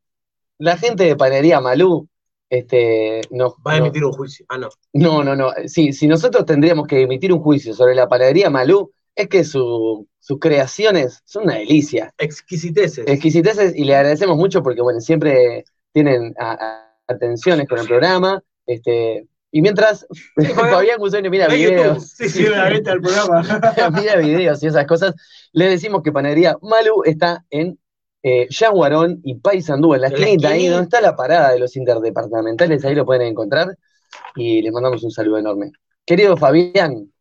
[0.58, 2.08] la gente de Panadería Malú
[2.50, 4.46] este, nos, va a emitir un juicio.
[4.48, 4.68] Ah, no.
[4.92, 5.50] no, no, no.
[5.66, 10.06] Sí, si nosotros tendríamos que emitir un juicio sobre la panadería Malú, es que su-
[10.20, 12.12] sus creaciones son una delicia.
[12.18, 13.06] Exquisiteces.
[13.08, 18.40] Exquisiteces y le agradecemos mucho porque, bueno, siempre tienen a- a- atenciones con el programa.
[18.66, 20.06] Este, y mientras
[20.56, 23.42] Fabián Gusoni mira videos, Sí, Sí, venta programa.
[24.00, 25.14] mira videos y esas cosas,
[25.52, 27.78] le decimos que Panadería Malú está en
[28.22, 31.76] eh, Yaguarón y Paysandú, en la En esquinita, ahí donde está la parada de los
[31.76, 33.76] interdepartamentales, ahí lo pueden encontrar
[34.34, 35.72] y les mandamos un saludo enorme.
[36.06, 37.12] Querido Fabián,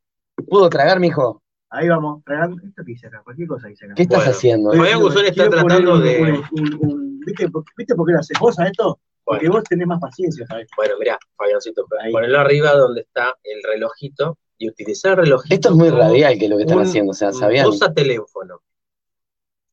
[0.47, 1.41] ¿pudo tragar, mijo?
[1.69, 2.57] Ahí vamos, tragando.
[2.63, 3.21] ¿Esto qué hice acá?
[3.23, 3.95] Cualquier cosa hice acá.
[3.95, 4.31] ¿Qué estás Bueno.
[4.31, 4.71] haciendo?
[4.73, 8.19] Fabián Guzón está tratando un- de- un- un- un- ¿Viste, por- ¿Viste por qué lo
[8.19, 8.99] haces vos a esto?
[9.23, 10.67] Porque vos tenés más paciencia, ¿sabes?
[10.75, 12.11] Bueno, mirá, Fabiancito, Ahí.
[12.11, 15.55] ponelo arriba donde está el relojito y utilizar el relojito.
[15.55, 17.67] Esto es muy radial que lo que están un- haciendo, o sea, ¿sabían?
[17.67, 18.61] Usa teléfono.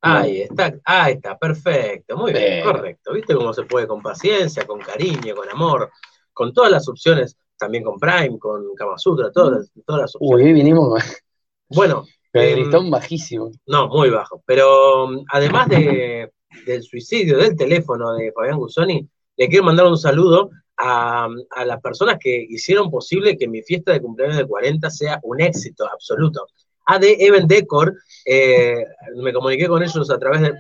[0.03, 2.65] Ahí está, ahí está, perfecto, muy bien, Bien.
[2.65, 3.13] correcto.
[3.13, 5.91] ¿Viste cómo se puede con paciencia, con cariño, con amor,
[6.33, 10.21] con todas las opciones, también con Prime, con Kama Sutra, todas las, todas las Uy,
[10.23, 10.47] opciones.
[10.47, 11.03] hoy vinimos
[11.69, 13.51] Bueno, el em, listón bajísimo.
[13.67, 14.43] no, muy bajo.
[14.47, 16.33] Pero um, además de,
[16.65, 19.07] del suicidio del teléfono de Fabián Gusoni,
[19.41, 23.91] le quiero mandar un saludo a, a las personas que hicieron posible que mi fiesta
[23.91, 26.47] de cumpleaños de 40 sea un éxito absoluto.
[26.85, 28.85] AD Event Decor, eh,
[29.17, 30.53] me comuniqué con ellos a través de...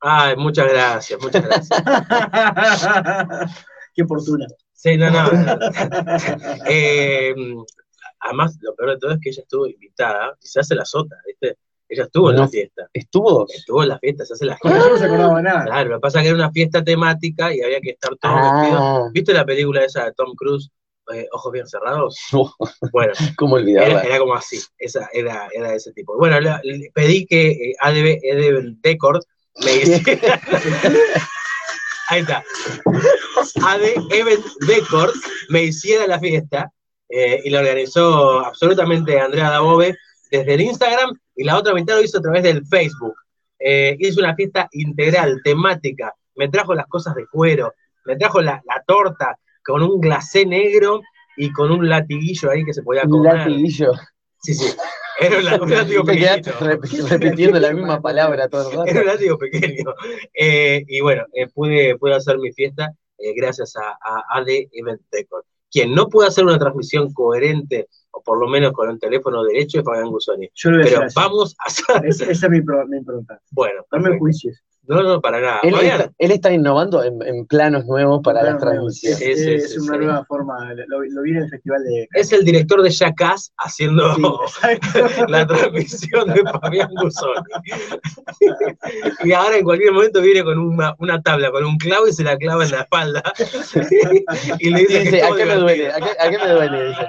[0.00, 1.82] Ay, muchas gracias, muchas gracias.
[3.94, 4.46] Qué fortuna.
[4.72, 5.28] Sí, no, no.
[6.66, 7.34] Eh,
[8.20, 11.14] además, lo peor de todo es que ella estuvo invitada y se hace la sota,
[11.26, 11.58] ¿viste?
[11.88, 12.88] Ella estuvo en la fiesta.
[12.92, 13.46] ¿Estuvo?
[13.48, 15.64] Estuvo en la fiesta, se hace la Con eso no se acordaba nada.
[15.64, 18.34] Claro, lo que pasa es que era una fiesta temática y había que estar todos
[18.34, 18.80] vestidos.
[18.82, 20.70] Ah, ¿Viste la película esa de Tom Cruise,
[21.14, 22.18] eh, Ojos Bien Cerrados?
[22.92, 24.02] Bueno, ¿cómo era, olvidarla?
[24.02, 26.16] era como así, esa, era, era de ese tipo.
[26.18, 29.20] Bueno, le pedí que eh, ADB, ADB Decor
[29.64, 30.40] me hiciera...
[32.08, 32.42] Ahí está.
[33.62, 35.12] AD Event Decor
[35.50, 36.70] me hiciera la fiesta
[37.08, 39.96] eh, y la organizó absolutamente Andrea Dabove
[40.30, 43.14] desde el Instagram y la otra mitad lo hizo a través del Facebook.
[43.58, 47.72] Eh, hizo una fiesta integral, temática, me trajo las cosas de cuero,
[48.04, 51.00] me trajo la, la torta con un glacé negro
[51.36, 53.34] y con un latiguillo ahí que se podía Un comer.
[53.36, 53.92] latiguillo.
[54.40, 54.76] Sí, sí.
[55.20, 59.12] Era un, un látigo rep- repitiendo la misma palabra todo el Era un rato.
[59.16, 59.94] látigo pequeño.
[60.32, 65.00] Eh, y bueno, eh, pude, pude hacer mi fiesta eh, gracias a, a AD Event
[65.10, 65.44] Decor.
[65.70, 69.78] Quien no puede hacer una transmisión coherente, o por lo menos con el teléfono derecho,
[69.78, 70.48] es Fabián Gusoni.
[70.54, 72.06] Yo lo voy a Pero hacer vamos a hacer.
[72.06, 73.40] Esa, es mi, mi pregunta.
[73.50, 74.62] Bueno, No me juicies.
[74.88, 75.60] No, no, para nada.
[75.62, 79.18] Él, está, él está innovando en, en planos nuevos para las Claro, sí, transmisiones.
[79.18, 79.98] Sí, sí, es sí, una sí.
[79.98, 80.74] nueva forma.
[80.86, 82.08] Lo, lo vi en el festival de.
[82.14, 84.66] es el director de Jackass haciendo Sí,
[85.28, 87.40] la transmisión de Fabián Gusoni.
[89.24, 92.24] y ahora en cualquier momento viene con una, una tabla, con un clavo y se
[92.24, 93.22] la clava en la espalda.
[94.58, 95.92] y le dice, ¿a qué me duele?
[95.92, 96.88] ¿A qué, a qué me duele?
[96.88, 97.06] Dice.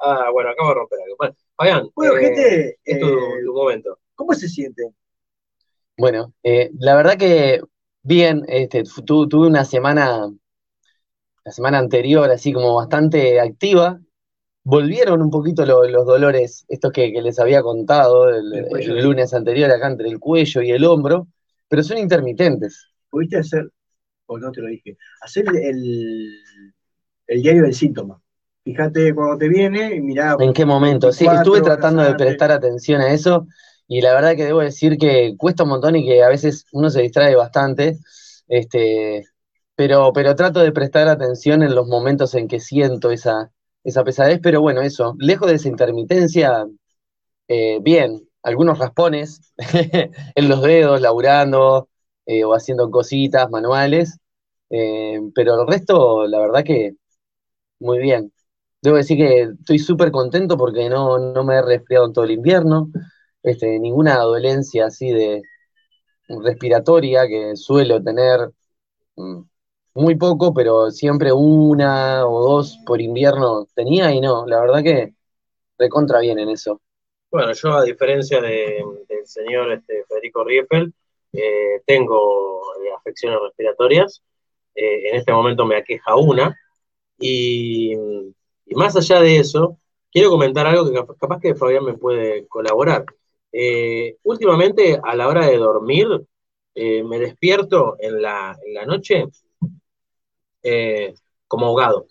[0.00, 1.16] Ah, bueno, acabo de romper algo.
[1.16, 3.98] Bueno, Fabián, Bueno, eh, gente, es tu, eh, tu momento.
[4.14, 4.82] ¿cómo se siente?
[5.96, 7.60] Bueno, eh, la verdad que
[8.02, 10.30] bien, este, tu- tuve una semana,
[11.44, 14.00] la semana anterior, así como bastante activa.
[14.64, 18.94] Volvieron un poquito lo- los dolores, estos que, que les había contado el, El cuello.
[18.96, 21.28] el lunes anterior, acá entre el cuello y el hombro,
[21.68, 22.88] pero son intermitentes.
[23.10, 23.70] ¿Pudiste hacer,
[24.26, 26.38] o no te lo dije, hacer el,
[27.26, 28.20] el diario del síntoma?
[28.64, 30.36] Fíjate cuando te viene y mirá.
[30.38, 31.12] ¿En qué momento?
[31.12, 33.46] Sí, 24 estuve tratando de prestar atención a eso
[33.88, 36.90] y la verdad que debo decir que cuesta un montón y que a veces uno
[36.90, 37.98] se distrae bastante,
[38.48, 39.24] este,
[39.74, 43.50] pero, pero trato de prestar atención en los momentos en que siento esa,
[43.84, 46.66] esa pesadez, pero bueno, eso, lejos de esa intermitencia,
[47.48, 49.52] eh, bien, algunos raspones
[50.34, 51.88] en los dedos, laburando
[52.26, 54.18] eh, o haciendo cositas manuales,
[54.70, 56.94] eh, pero el resto, la verdad que
[57.80, 58.32] muy bien.
[58.82, 62.32] Debo decir que estoy súper contento porque no, no me he resfriado en todo el
[62.32, 62.90] invierno,
[63.42, 65.42] este, ninguna dolencia así de
[66.28, 68.50] respiratoria que suelo tener
[69.16, 69.42] mm,
[69.94, 75.14] muy poco, pero siempre una o dos por invierno tenía y no, la verdad que
[75.78, 76.80] recontra bien en eso.
[77.30, 80.92] Bueno, yo a diferencia de- del señor este, Federico Rieffel,
[81.32, 84.22] eh, tengo eh, afecciones respiratorias.
[84.74, 86.56] Eh, en este momento me aqueja una.
[87.18, 87.94] Y,
[88.74, 89.78] más allá de eso,
[90.10, 93.04] quiero comentar algo que cap- capaz que Fabián me puede colaborar.
[93.52, 96.08] Eh, últimamente, a la hora de dormir,
[96.74, 99.26] eh, me despierto en la, en la noche
[100.62, 101.12] eh,
[101.46, 102.06] como ahogado,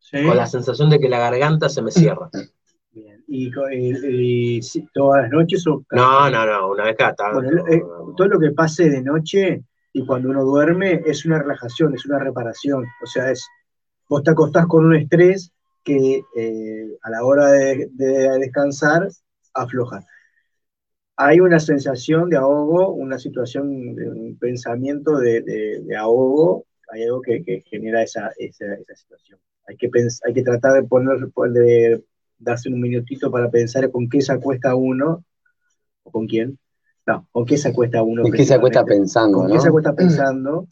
[0.00, 0.24] ¿sí?
[0.24, 2.28] con la sensación de que la garganta se me cierra.
[2.90, 3.22] Bien.
[3.28, 3.50] Y,
[4.92, 7.40] todas las noches o No, no, no, una vez cada tanto.
[7.40, 7.82] Bueno, eh,
[8.16, 12.18] todo lo que pase de noche y cuando uno duerme es una relajación, es una
[12.18, 12.84] reparación.
[13.02, 13.46] O sea, es
[14.08, 15.52] vos te acostás con un estrés
[15.84, 16.24] que
[17.02, 19.08] a la hora de, de descansar
[19.54, 20.04] afloja.
[21.20, 27.02] Hay una sensación de ahogo, una situación, de un pensamiento de, de- de ahogo, hay
[27.04, 29.40] algo que, que genera esa, esa, esa situación.
[29.66, 31.18] Hay que, pens- hay que tratar de poner,
[31.52, 32.04] de
[32.38, 35.24] darse un minutito para pensar con qué se acuesta uno,
[36.04, 36.58] o con quién,
[37.06, 38.24] no, con qué se acuesta uno.
[38.26, 39.60] ¿En qué se acuesta pensando, Con qué no?
[39.60, 40.66] se acuesta pensando.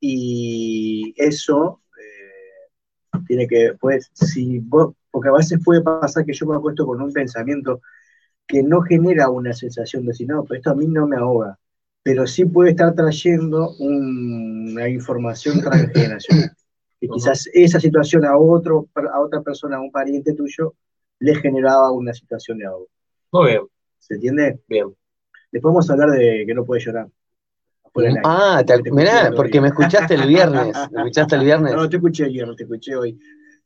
[0.00, 6.46] Y eso eh, tiene que, pues, si vos, porque a veces puede pasar que yo
[6.46, 7.80] me acuesto con un pensamiento
[8.50, 11.58] que no genera una sensación de decir, no, pero esto a mí no me ahoga,
[12.02, 16.50] pero sí puede estar trayendo un- una información transgeneracional.
[17.00, 20.74] Que quizás esa situación a, otro, a otra persona, a un pariente tuyo,
[21.20, 22.88] le generaba una situación de ahogo.
[23.32, 23.62] Muy bien,
[23.98, 24.60] ¿Se entiende?
[24.68, 24.88] bien.
[25.52, 27.08] Después vamos a hablar de que no puede llorar.
[27.96, 28.20] Aire.
[28.24, 31.74] Ah, te, Te mirá, porque me escuchaste el viernes, me escuchaste el viernes.
[31.74, 33.18] No, te escuché ayer, no te escuché hoy.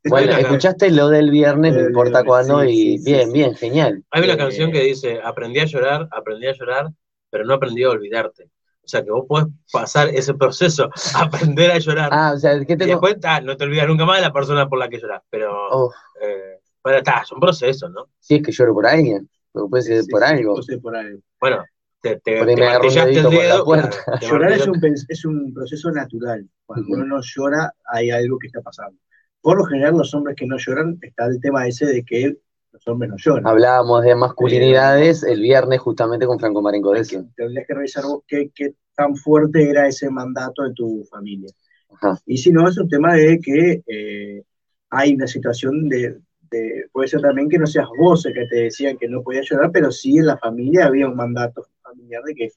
[0.05, 3.33] Bueno, escuchaste lo del viernes, no importa cuándo, sí, y sí, sí, bien, sí.
[3.33, 4.05] bien, genial.
[4.11, 6.89] Hay una Eh, canción que dice, aprendí a llorar, aprendí a llorar,
[7.31, 8.45] pero no aprendí a olvidarte.
[8.85, 12.75] O sea que vos podés pasar ese proceso, aprender a llorar, Ah, o sea, ¿qué
[12.75, 12.93] y tengo?
[12.93, 15.23] después ta, no te olvidas nunca más de la persona por la que lloras.
[15.31, 15.91] Pero, Oh,
[16.21, 18.11] eh, bueno, está, es un proceso, ¿no?
[18.21, 20.57] si es que lloro por alguien, pero puede ser Sí, por sí, algo.
[20.57, 21.21] no sé, por algo.
[21.41, 21.65] Bueno,
[22.01, 23.65] te, te, te me agarró un martillaste el dedito por la dedo.
[23.65, 23.91] puerta.
[24.19, 26.49] claro, te Llorar es un, pens- es un proceso natural.
[26.67, 28.99] Cuando uno no llora, hay algo que está pasando.
[29.45, 32.39] Por lo general, los hombres que no lloran, está el tema ese de que
[32.73, 33.47] los hombres no lloran.
[33.47, 37.25] Hablábamos de masculinidades el viernes justamente con Franco Marenco de eso.
[37.37, 41.51] Tendrías que revisar vos qué, qué tan fuerte era ese mandato de tu familia.
[41.91, 42.19] Ajá.
[42.25, 44.43] Y si no, es un tema de que eh,
[44.89, 48.57] hay una situación de, de- Puede ser también que no seas vos el que te
[48.57, 52.35] decían que no podías llorar, pero sí en la familia había un mandato familiar de
[52.35, 52.49] que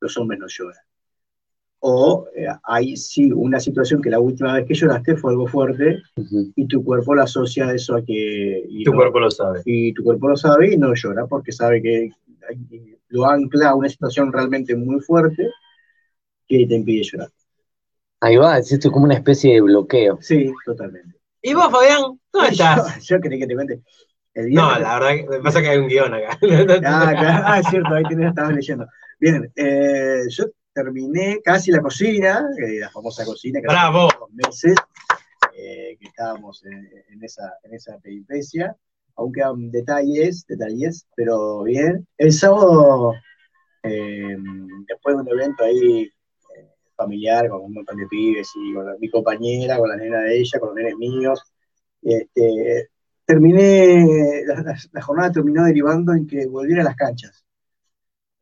[0.00, 0.82] los hombres no lloran.
[1.82, 5.98] O eh, hay sí una situación que la última vez que lloraste fue algo fuerte
[6.54, 8.64] y tu cuerpo lo asocia a eso a que.
[8.68, 9.62] y Tu no- cuerpo lo sabe.
[9.64, 12.10] y tu cuerpo lo sabe y no llora porque sabe que
[13.08, 15.48] lo ancla a una situación realmente muy fuerte
[16.48, 17.28] que te impide llorar.
[18.20, 20.18] Ahí va, es esto como una especie de bloqueo.
[20.20, 21.16] Sí, totalmente.
[21.42, 22.02] ¿Y vos, Fabián?
[22.32, 23.02] ¿Dónde Yo, estás?
[23.08, 23.82] yo quería que te cuente.
[24.34, 26.38] El No, la verdad que me pasa que hay un guion acá.
[26.84, 27.44] Ah, claro.
[27.46, 28.86] Ah, es cierto, ahí tenés, estabas leyendo.
[29.18, 34.08] Bien, eh, yo terminé casi la cocina, eh, la famosa cocina que Bravo.
[34.16, 34.74] unos meses.
[35.54, 38.74] eh, que estábamos en, en esa, en esa peripecia.
[39.16, 42.06] Aún quedan detalles, detalles, pero bien.
[42.16, 43.12] El sábado,
[43.82, 44.36] eh,
[44.88, 46.02] después de un evento ahí
[46.56, 50.20] eh, familiar con un montón de pibes y con la- mi compañera, con la nena
[50.22, 51.42] de ella, con los nenes míos,
[52.02, 52.88] este,
[53.26, 54.42] terminé,
[54.92, 57.44] la, jornada terminó derivando en que volviera a las canchas.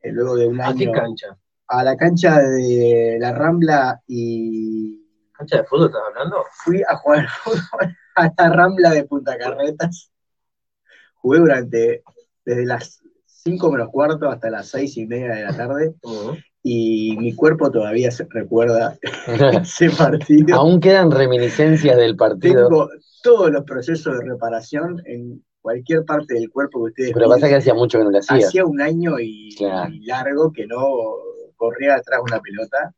[0.02, 1.36] Eh, luego de un ¿A qué año cancha?
[1.68, 6.44] A la cancha de la Rambla y ¿Cancha de fútbol estás hablando?
[6.64, 10.10] fui a jugar al fútbol a la Rambla de Punta Carretas.
[11.14, 12.02] Jugué durante,
[12.44, 15.94] desde las 5 menos cuarto hasta las 6 y media de la tarde
[16.62, 18.98] y mi cuerpo todavía se recuerda
[19.62, 20.56] ese partido.
[20.56, 22.68] Aún quedan reminiscencias del partido.
[22.68, 22.88] Tengo
[23.22, 27.56] todos los procesos de reparación en cualquier parte del cuerpo que ustedes Pero pasa que
[27.56, 28.46] hacía mucho que no lo hacía.
[28.46, 29.92] Hacía un año y, Claro.
[29.92, 30.78] y largo que no
[31.58, 32.94] corría atrás de una pelota.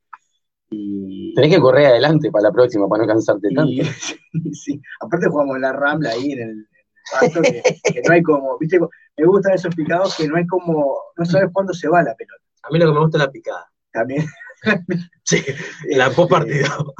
[0.70, 3.72] Y, Tenés que correr adelante para la próxima, para no cansarte tanto.
[4.32, 6.66] y- sí, aparte jugamos en la Rambla ahí en el, en el
[7.10, 10.96] pasto, que, que no hay como, viste, me gustan esos picados que no hay como,
[11.16, 12.44] no sabes cuándo se va la pelota.
[12.62, 13.66] A mí lo que me gusta es la picada.
[13.92, 14.24] También.
[15.24, 15.42] Sí,
[15.88, 16.94] la post partido.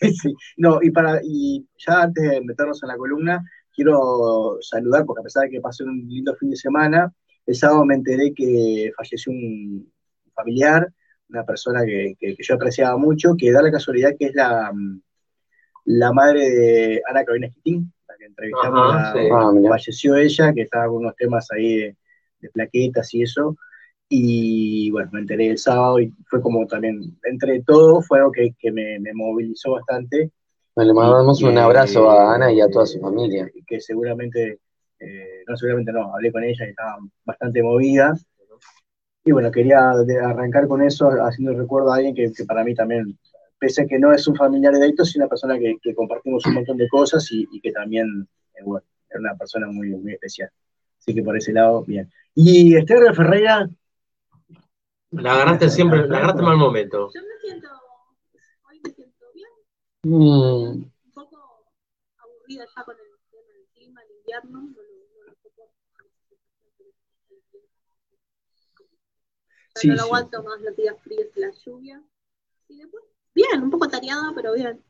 [0.00, 3.42] Sí, no, y para, y ya antes de meternos en la columna,
[3.74, 7.12] quiero saludar, porque a pesar de que pasé un lindo fin de semana,
[7.46, 9.92] el sábado me enteré que falleció un
[10.34, 10.88] familiar,
[11.28, 14.72] una persona que, que- que yo apreciaba mucho, que da la casualidad que es la,
[15.84, 19.28] la madre de Ana Carolina Esquitín, la que entrevistamos, Ajá, la- sí.
[19.32, 21.96] Ah, falleció ella, que estaba con unos temas ahí de,
[22.40, 23.56] de plaquetas y eso,
[24.08, 28.54] y bueno, me enteré el sábado y fue como también, entre todo, fue algo que,
[28.58, 30.30] que me, me movilizó bastante.
[30.76, 33.50] Le mandamos Y un abrazo a Ana y a toda su familia.
[33.66, 34.60] Que seguramente,
[35.00, 38.14] eh, no seguramente no, hablé con ella y estaba bastante movida.
[39.24, 42.74] Y bueno, quería arrancar con eso, haciendo el recuerdo a alguien que, que para mí
[42.74, 43.18] también,
[43.58, 46.44] pese a que no es un familiar de Dayton, es una persona que, que compartimos
[46.46, 50.12] un montón de cosas y, y que también, eh, bueno, era una persona muy, muy
[50.12, 50.50] especial.
[50.98, 52.10] Así que por ese lado, bien.
[52.34, 53.68] Y Esther Ferreira,
[55.10, 57.10] La agarraste siempre, la agarraste en mal momento.
[57.14, 57.68] Yo me siento,
[58.68, 59.48] hoy me siento bien,
[60.02, 61.64] Mm, un poco
[62.18, 64.82] aburrida ya con el tema del clima, el invierno, no lo,
[65.16, 65.72] no lo soporto.
[69.62, 70.04] Ya Sí, no lo sí.
[70.06, 72.02] aguanto más los días fríos y la lluvia.
[72.68, 73.02] Y después,
[73.34, 74.80] bien, un poco tareada, pero bien,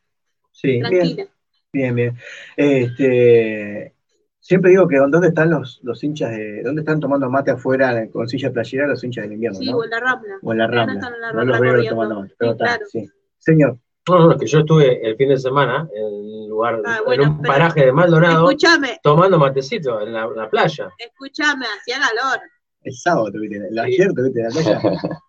[0.53, 1.27] sí, bien, tranquila.
[1.73, 2.19] bien, bien.
[2.57, 3.95] Este,
[4.41, 8.29] siempre digo que ¿dónde están los, los hinchas de, dónde están tomando mate afuera con
[8.29, 9.79] silla playera los hinchas del invierno, Sí, no?
[9.79, 10.39] o en la rambla.
[10.43, 11.09] O en la rambla.
[11.09, 11.91] en la No los veo corriendo.
[11.95, 12.87] tomando mate, pero Sí, está, claro.
[12.91, 13.11] sí.
[13.39, 17.05] Señor, No, no, que yo estuve el fin de semana en un lugar, Ah, en
[17.07, 20.91] bueno, un pero- paraje de Maldonado, Escúchame, tomando matecito en la, la playa.
[20.99, 22.41] escúchame, hacía calor.
[22.85, 24.81] El sábado tuviste, el ayer tuviste la playa.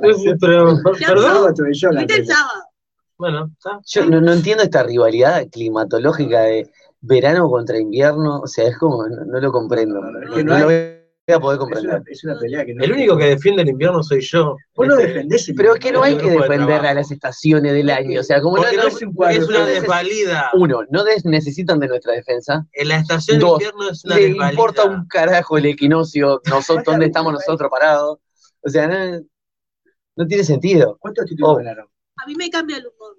[0.00, 1.52] Pero, El perdón,
[3.18, 3.80] bueno, está.
[3.86, 9.06] Yo no, no entiendo esta rivalidad climatológica de verano contra invierno, o sea, es como,
[9.08, 10.00] no, no lo comprendo.
[10.00, 10.95] No, no, es No, que no no lo voy
[11.34, 12.02] a poder Es una, comprender.
[12.12, 12.84] es una pelea que no.
[12.84, 14.56] El único que defiende el invierno soy yo.
[14.76, 17.10] Vos no Este, defendés el Pero es que no hay que de defender a las
[17.10, 20.50] estaciones del año, o sea, como Porque no- no es un cuadro, es una desvalida.
[20.54, 24.22] uno, no des- necesitan de nuestra defensa, En la estación de invierno es una le
[24.28, 24.50] desvalida.
[24.52, 28.18] importa un carajo el equinoccio, nosotros, dónde estamos nosotros parados,
[28.60, 29.20] o sea, no,
[30.14, 30.96] no tiene sentido.
[31.00, 31.56] ¿Cuántos títulos Oh.
[31.56, 31.88] ganaron?
[32.22, 33.16] A mí me cambia el humor.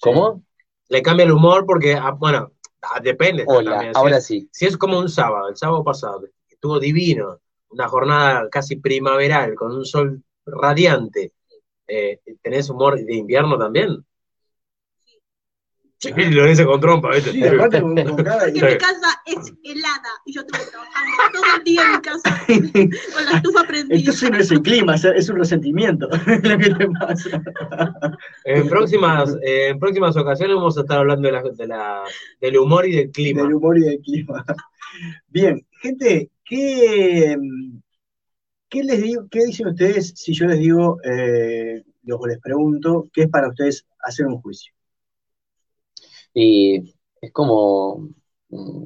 [0.00, 0.42] ¿Cómo?
[0.88, 3.44] Le cambia el humor porque, ah, bueno, ah, depende.
[3.46, 3.94] Hola, también.
[3.94, 4.48] Si ahora es- sí.
[4.52, 6.22] Si es como un sábado, el sábado pasado,
[6.60, 11.32] estuvo divino, una jornada casi primaveral, con un sol radiante,
[11.88, 14.04] eh, ¿tenés humor de invierno también?
[15.96, 17.32] Sí, lo dice con trompa, ¿viste?
[17.32, 18.16] Sí, aparte con, con.
[18.16, 22.46] Porque mi casa es helada y yo estuve trabajando todo el día en mi casa
[23.14, 23.98] con la estufa prendida.
[23.98, 27.42] Entonces no es el clima, es, es un resentimiento lo que te pasa.
[28.44, 32.04] En próximas, eh, en próximas ocasiones vamos a estar hablando de la, de la-
[32.38, 33.42] del humor y del clima.
[33.42, 34.44] Del humor y del clima.
[35.28, 37.36] Bien, gente, ¿qué,
[38.68, 43.22] qué les digo, qué dicen ustedes si yo les digo, eh, luego les pregunto, qué
[43.22, 44.74] es para ustedes hacer un juicio?
[46.34, 48.08] Y es como
[48.48, 48.82] mm,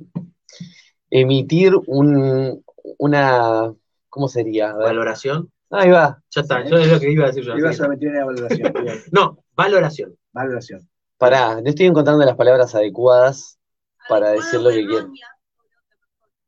[1.11, 2.62] emitir un,
[2.98, 3.74] una,
[4.11, 4.75] ¿cómo sería?
[4.75, 5.50] ¿Valoración?
[5.71, 6.23] Ahí va.
[6.31, 7.56] Ya está, yo es lo que iba a decir yo.
[7.56, 8.73] Ibas a meter una valoración.
[9.12, 10.15] No, valoración.
[10.33, 10.87] valoración.
[11.17, 13.58] Pará, no estoy encontrando las palabras adecuadas
[14.06, 15.33] para Adecuada decir lo que quiero.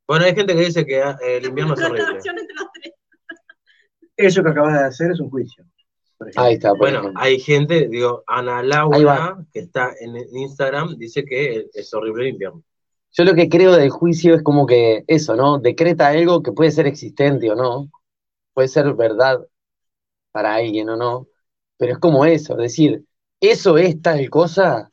[0.07, 2.19] Bueno, hay gente que dice que ah, el invierno es horrible.
[4.17, 5.65] Eso que acabas de hacer es un juicio.
[6.37, 7.21] Ahí está, por Bueno, ejemplo.
[7.23, 12.63] hay gente, digo, Ana Laura, que está en Instagram, dice que es horrible el invierno.
[13.13, 15.59] Yo lo que creo del juicio es como que eso, ¿no?
[15.59, 17.91] Decreta algo que puede ser existente o no,
[18.55, 19.47] puede ser verdad
[20.33, 21.29] para alguien o no,
[21.79, 23.05] pero es como eso, decir,
[23.41, 24.91] eso es tal cosa,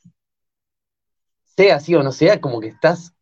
[1.55, 3.12] sea así o no sea, como que estás.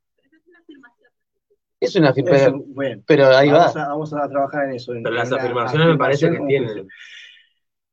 [1.82, 2.64] Es una Eso, afirmación.
[2.68, 3.58] bueno, Pero ahí va.
[3.58, 4.94] vamos A, vamos a trabajar en eso.
[4.94, 6.88] en- Pero las en afirmaciones me parece que tienen juicio.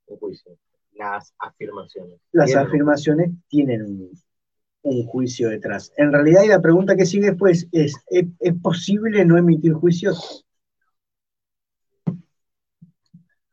[0.07, 0.53] un juicio.
[0.95, 2.21] Las afirmaciones.
[2.33, 4.11] Las un- afirmaciones tienen un,
[4.83, 5.91] un juicio detrás.
[5.97, 10.45] En realidad, y la pregunta que sigue después es, ¿es, es posible no emitir juicios?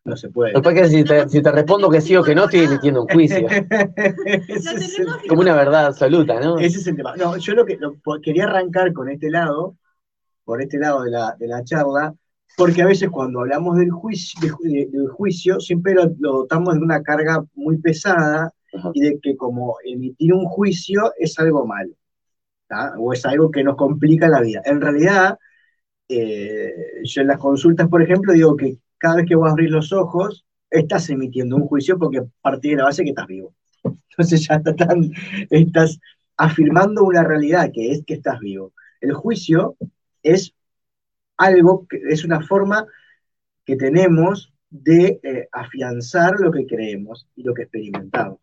[0.04, 0.52] No se puede.
[0.54, 2.44] Lo que pasa es que si te, si te respondo que sí o que no,
[2.44, 3.48] estoy emitiendo un juicio.
[5.28, 6.60] Como una verdad absoluta, ¿no?
[6.60, 7.16] Ese es el tema.
[7.16, 9.78] No, yo lo que lo- quería arrancar con este lado,
[10.46, 12.16] por este lado de la, de la charla,
[12.58, 16.34] porque a veces cuando hablamos del juicio, de ju- de- del juicio siempre lo, lo
[16.40, 18.54] dotamos de una carga muy pesada
[18.94, 21.94] y de que como emitir un juicio es algo malo,
[22.68, 22.94] ¿tá?
[23.00, 24.62] o es algo que nos complica la vida.
[24.66, 25.38] En realidad,
[26.10, 26.74] eh,
[27.04, 30.46] yo en las consultas, por ejemplo, digo que cada vez que vos abrís los ojos,
[30.70, 33.54] estás emitiendo un juicio porque partís de la base que estás vivo.
[34.12, 35.12] Entonces ya está tan-
[35.50, 36.00] estás
[36.38, 38.74] afirmando una realidad que es que estás vivo.
[39.02, 39.78] El juicio
[40.34, 40.54] es
[41.38, 42.86] algo, que es una forma
[43.66, 48.40] que tenemos de eh, afianzar lo que creemos y lo que experimentamos.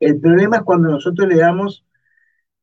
[0.00, 1.84] El problema es cuando nosotros le damos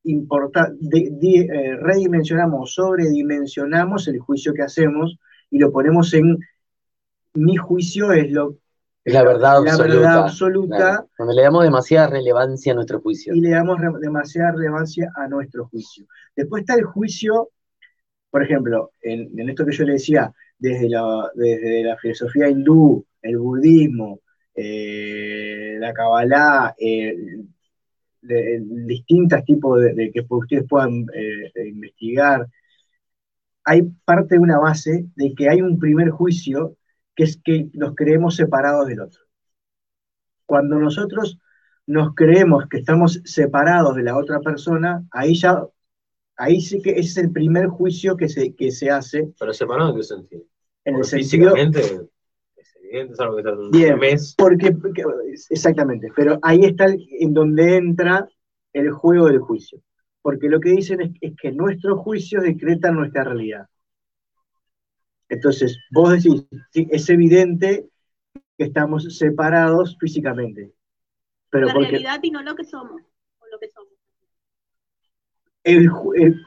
[0.03, 5.17] de- di- eh, redimensionamos, sobredimensionamos el juicio que hacemos
[5.49, 6.37] y lo ponemos en
[7.35, 8.57] mi juicio es lo
[9.05, 9.93] Es la verdad la absoluta.
[9.95, 11.09] verdad absoluta Claro.
[11.17, 13.33] Cuando le damos demasiada relevancia a nuestro juicio.
[13.33, 16.05] y le damos demasiada relevancia a nuestro juicio.
[16.35, 17.49] Después está el juicio,
[18.33, 23.37] por ejemplo, en, esto que yo le decía, desde la, desde la filosofía hindú, el
[23.37, 24.21] budismo,
[24.55, 27.15] eh, la Kabbalah, eh,
[28.23, 32.47] distintos tipos de, que ustedes puedan eh, investigar,
[33.65, 36.75] hay parte de una base de que hay un primer juicio
[37.15, 39.21] que es que nos creemos separados del otro.
[40.47, 41.39] Cuando nosotros
[41.85, 45.67] nos creemos que estamos separados de la otra persona, ahí ya,
[46.43, 49.91] ahí sí que ese es el primer juicio que se, que se hace Pero separado
[49.91, 50.43] en qué sentido.
[50.85, 51.53] en el sentido...
[51.55, 52.09] físicamente
[52.55, 54.35] es evidente, es algo que está en un Bien, mes.
[54.37, 55.03] porque, porque-
[55.49, 58.27] exactamente, pero ahí está el- en donde entra
[58.73, 59.79] el juego del juicio.
[60.21, 63.67] Porque lo que dicen es, es que nuestros juicios decretan nuestra realidad.
[65.29, 67.89] Entonces, vos decís, sí, es evidente
[68.57, 70.71] que estamos separados físicamente.
[71.49, 73.01] Pero la porque realidad y no lo que somos,
[73.39, 73.91] o lo que somos.
[75.63, 76.41] El, el-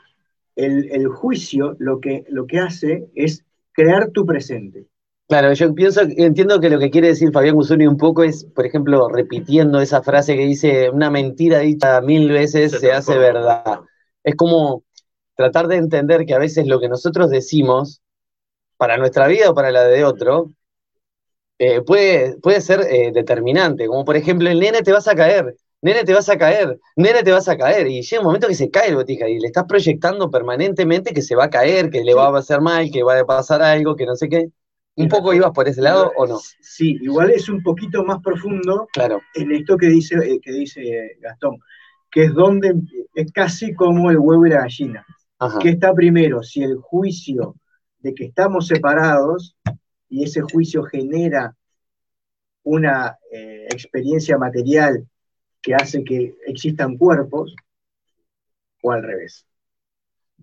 [0.57, 4.87] el- el juicio lo que, lo que hace es crear tu presente.
[5.29, 8.65] Claro, yo pienso, entiendo que lo que quiere decir Fabián Gusuni un poco es, por
[8.65, 13.81] ejemplo, repitiendo esa frase que dice, una mentira dicha mil veces se, hace verdad.
[14.23, 14.85] Es como
[15.35, 18.03] tratar de entender que a veces lo que nosotros decimos,
[18.79, 20.53] para nuestra vida o para la de otro,
[21.59, 23.87] eh, puede, puede ser eh, determinante.
[23.87, 25.57] Como por ejemplo, el nene te vas a caer,
[25.87, 27.87] nene te vas a caer, nene te vas a caer.
[27.87, 31.23] Y llega un momento que se cae el botija y le estás proyectando permanentemente que
[31.23, 33.95] se va a caer, que le va a hacer mal, que va a pasar algo,
[33.95, 34.49] que no sé qué.
[34.97, 36.41] ¿Un poco ibas por ese lado o no?
[36.61, 39.21] Sí, igual es un poquito más profundo Claro.
[39.35, 40.81] en esto que dice, eh, que dice
[41.21, 41.59] Gastón,
[42.11, 42.75] que es donde
[43.15, 45.07] es casi como el huevo y la gallina.
[45.39, 45.59] Ajá.
[45.61, 46.43] ¿Qué está primero?
[46.43, 47.55] Si el juicio
[47.99, 49.55] de que estamos separados
[50.09, 51.55] y ese juicio genera
[52.65, 55.07] una eh, experiencia material
[55.67, 57.57] que hace que existan cuerpos,
[58.83, 59.45] o al revés.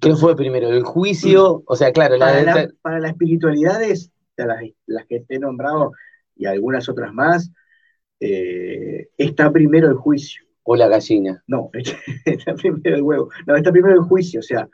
[0.02, 0.68] ¿Qué fue primero?
[0.70, 1.64] ¿El juicio?
[1.66, 5.36] O sea, claro, la, Para la, para la espiritualidad es de las, las que te
[5.36, 5.94] he nombrado
[6.36, 7.50] y algunas otras más,
[8.20, 10.44] eh, está primero el juicio.
[10.64, 11.42] o la gallina.
[11.48, 11.70] No,
[12.26, 13.30] está primero el huevo.
[13.48, 14.68] No, está primero el juicio, o sea,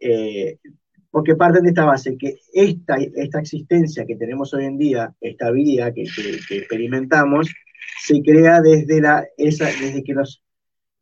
[0.00, 0.56] eh,
[1.10, 5.50] porque parten de esta base, que esta, esta existencia que tenemos hoy en día, esta
[5.50, 7.48] vida que, que- que experimentamos,
[8.00, 10.42] se crea desde, la, esa, desde que nos,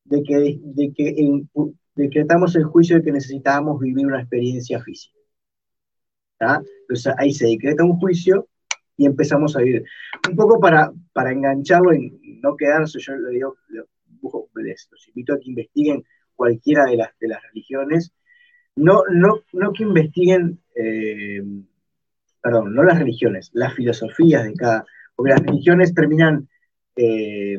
[0.04, 1.50] de que, de que en-
[1.94, 5.18] decretamos el juicio de que necesitábamos vivir una experiencia física.
[6.38, 6.62] ¿tá?
[6.82, 8.48] Entonces ahí se decreta un juicio
[8.96, 9.84] y empezamos a vivir.
[10.28, 13.56] Un poco para, para engancharlo y no quedarse, yo le digo,
[14.54, 16.04] les los invito a que investiguen
[16.34, 18.12] cualquiera de las, de las religiones,
[18.76, 21.42] no, no, no que investiguen, eh,
[22.40, 26.48] perdón, no las religiones, las filosofías de cada, porque las religiones terminan
[26.96, 27.58] eh,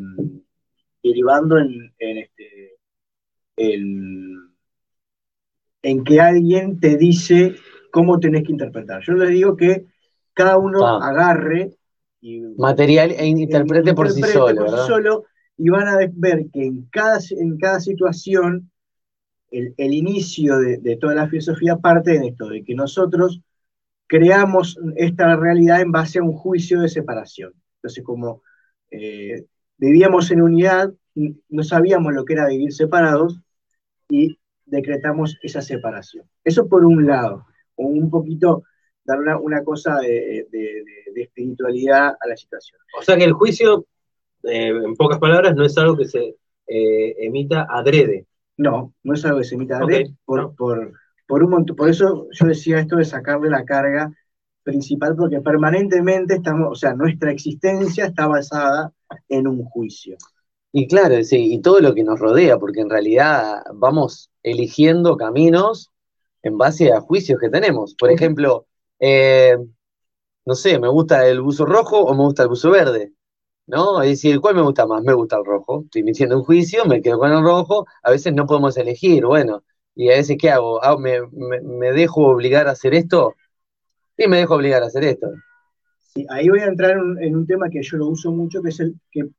[1.04, 2.78] derivando en, en, este,
[3.58, 4.38] en,
[5.82, 7.56] en que alguien te dice
[7.92, 9.02] cómo tenés que interpretar.
[9.04, 9.86] Yo les digo que
[10.34, 11.10] cada uno Ah.
[11.10, 11.78] agarre
[12.22, 14.88] y Material e interprete por sí solo, por sí ¿verdad?
[14.88, 15.26] solo,
[15.58, 18.72] y van a ver que en cada, en cada situación
[19.52, 23.42] el, el inicio de, de toda la filosofía parte de esto, de que nosotros
[24.08, 27.54] creamos esta realidad en base a un juicio de separación.
[27.78, 28.42] Entonces, como
[28.94, 29.46] eh,
[29.78, 30.94] vivíamos en unidad,
[31.50, 33.40] no sabíamos lo que era vivir separados,
[34.10, 36.26] y decretamos esa separación.
[36.44, 38.64] Eso por un lado, un poquito
[39.04, 40.84] dar una, una cosa de, de-
[41.16, 42.80] espiritualidad a la situación.
[43.00, 43.86] O sea que el juicio,
[44.44, 46.36] eh, en pocas palabras, no es algo que se
[46.68, 48.26] eh, emita adrede.
[48.58, 50.94] No, no es algo que se emita Ok, de- por, por,
[51.28, 51.66] por un.
[51.66, 54.12] Por eso yo decía esto de sacarle la carga
[54.64, 58.94] principal, porque permanentemente estamos, o sea, nuestra existencia está basada
[59.30, 60.18] en un juicio.
[60.72, 65.92] Y claro, sí, y todo lo que nos rodea, porque en realidad vamos eligiendo caminos
[66.42, 67.96] en base a juicios que tenemos.
[67.96, 68.66] Por ejemplo,
[69.00, 69.58] eh,
[70.46, 73.14] no sé, ¿me gusta el buzo rojo o me gusta el buzo verde?
[73.68, 74.02] ¿No?
[74.04, 75.04] Es decir, ¿cuál me gusta más?
[75.04, 75.84] Me gusta el rojo.
[75.86, 77.86] Estoy emitiendo un juicio, me quedo con el rojo.
[78.04, 79.64] A veces no podemos elegir, bueno.
[79.96, 80.84] Y a veces, ¿qué hago?
[80.84, 83.36] Ah, ¿Me, me- me dejo obligar a hacer esto?
[84.18, 85.28] Sí, me dejo obligar a hacer esto.
[86.14, 88.62] Sí, ahí voy a entrar en un, en un tema que yo lo uso mucho,
[88.62, 89.30] que es el que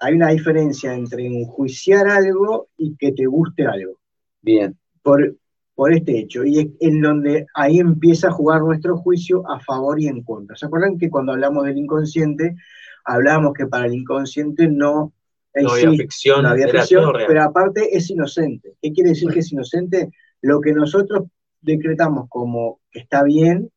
[0.00, 3.98] hay una diferencia entre enjuiciar algo y que te guste algo.
[4.42, 4.76] Bien.
[5.02, 5.36] Por,
[5.74, 6.44] por este hecho.
[6.44, 10.56] Y es en donde ahí empieza a jugar nuestro juicio a favor y en contra.
[10.56, 12.56] ¿Se acuerdan que cuando hablamos del inconsciente,
[13.04, 15.12] hablábamos que para el inconsciente no,
[15.54, 18.74] No había ficción, no había ficción, pero aparte es inocente.
[18.80, 20.10] ¿Qué quiere decir que es inocente?
[20.40, 21.28] Lo que nosotros
[21.60, 23.70] decretamos como que está bien,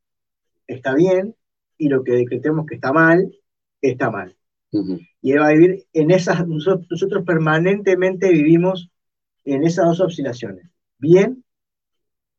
[0.67, 1.35] está bien,
[1.77, 3.31] y lo que decretemos que está mal,
[3.81, 4.35] está mal.
[5.21, 8.91] Y él va a vivir en esas, nosotros, nosotros permanentemente vivimos
[9.45, 11.43] en esas dos oscilaciones, bien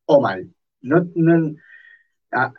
[0.05, 0.49] o mal.
[0.81, 1.55] No, no-
[2.31, 2.53] a-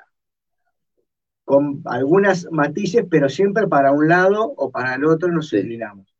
[1.45, 6.15] con algunas matices, pero siempre para un lado o para el otro nos inclinamos.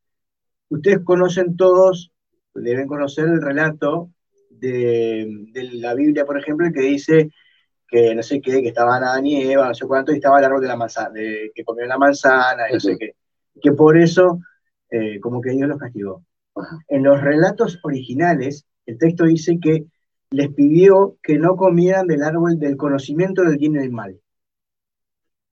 [0.69, 2.11] Ustedes conocen todos,
[2.53, 4.11] deben conocer el relato
[4.49, 7.31] de, de la Biblia, por ejemplo, el que dice
[7.91, 10.45] que no sé qué, que estaban Adán y Eva, no sé cuánto, y estaba el
[10.45, 13.15] árbol de la manzana, de, que comieron la manzana, y no sé qué.
[13.61, 14.39] Que por eso,
[14.89, 16.23] eh, como que Dios los castigó.
[16.87, 19.87] En los relatos originales, el texto dice que
[20.29, 24.17] les pidió que no comieran del árbol del conocimiento del bien y del mal.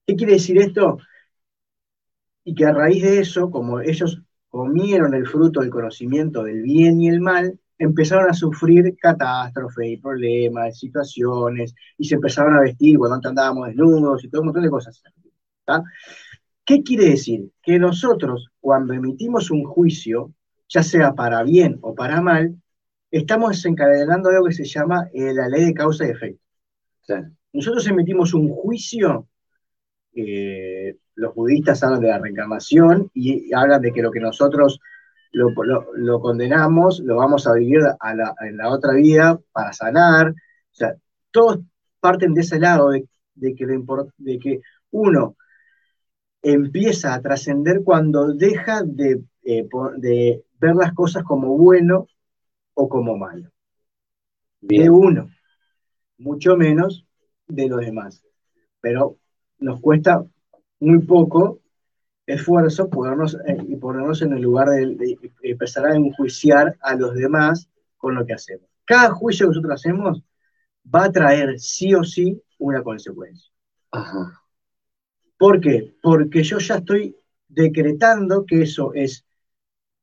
[0.08, 0.98] ¿Qué quiere decir esto?
[2.46, 7.02] Y que a raíz de eso, como ellos comieron el fruto del conocimiento del bien
[7.02, 12.98] y el mal, empezaron a sufrir catástrofes y problemas, situaciones, y se empezaron a vestir
[12.98, 15.02] cuando antes andábamos desnudos y todo un montón de cosas.
[15.66, 15.82] ¿tá?
[16.66, 17.50] ¿Qué quiere decir?
[17.64, 20.34] Que nosotros, cuando emitimos un juicio,
[20.68, 22.62] ya sea para bien o para mal,
[23.10, 26.44] estamos desencadenando algo que se llama eh, la ley de causa y efecto.
[27.54, 29.28] Nosotros emitimos un juicio,
[30.14, 34.80] eh, los budistas hablan de la reencarnación y hablan de que lo que nosotros
[35.32, 39.74] lo, lo- lo condenamos, lo vamos a vivir a la- en la otra vida para
[39.74, 40.30] sanar.
[40.32, 40.34] O
[40.74, 40.96] sea,
[41.32, 41.60] todos
[42.00, 44.62] parten de ese lado, de, de que, lo de que
[44.92, 45.36] uno
[46.42, 49.68] empieza a trascender cuando deja de, eh,
[49.98, 52.08] de ver las cosas como bueno
[52.76, 53.50] o como malo.
[54.62, 55.30] De uno,
[56.20, 57.06] mucho menos
[57.48, 58.24] de los demás.
[58.82, 59.18] Pero
[59.60, 60.26] nos cuesta
[60.80, 61.60] muy poco
[62.34, 67.16] esfuerzo ponernos, eh, y ponernos en el lugar de, de empezar a enjuiciar a los
[67.16, 68.68] demás con lo que hacemos.
[68.86, 70.24] Cada juicio que nosotros hacemos
[70.94, 73.52] va a traer sí o sí una consecuencia.
[75.38, 75.94] ¿Por qué?
[76.02, 77.16] Porque yo ya estoy
[77.48, 79.26] decretando que eso es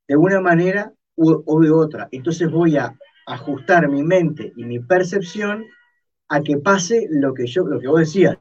[0.09, 2.09] de una manera u- o de otra.
[2.12, 2.97] Entonces voy a
[3.27, 5.64] ajustar mi mente y mi percepción
[6.29, 8.39] a que pase lo que yo, lo que vos decías.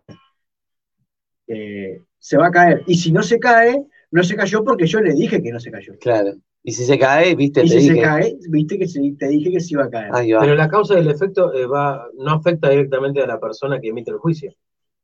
[1.47, 2.83] Eh, se va a caer.
[2.87, 5.69] Y si no se cae, no se cayó porque yo le dije que no se
[5.69, 5.93] cayó.
[5.99, 6.33] Claro.
[6.63, 9.51] Y si se cae, viste, Y te si se cae, viste que se- te dije
[9.51, 10.11] que se iba a caer.
[10.39, 14.09] Pero la causa del efecto eh, va, no afecta directamente a la persona que emite
[14.09, 14.51] el juicio.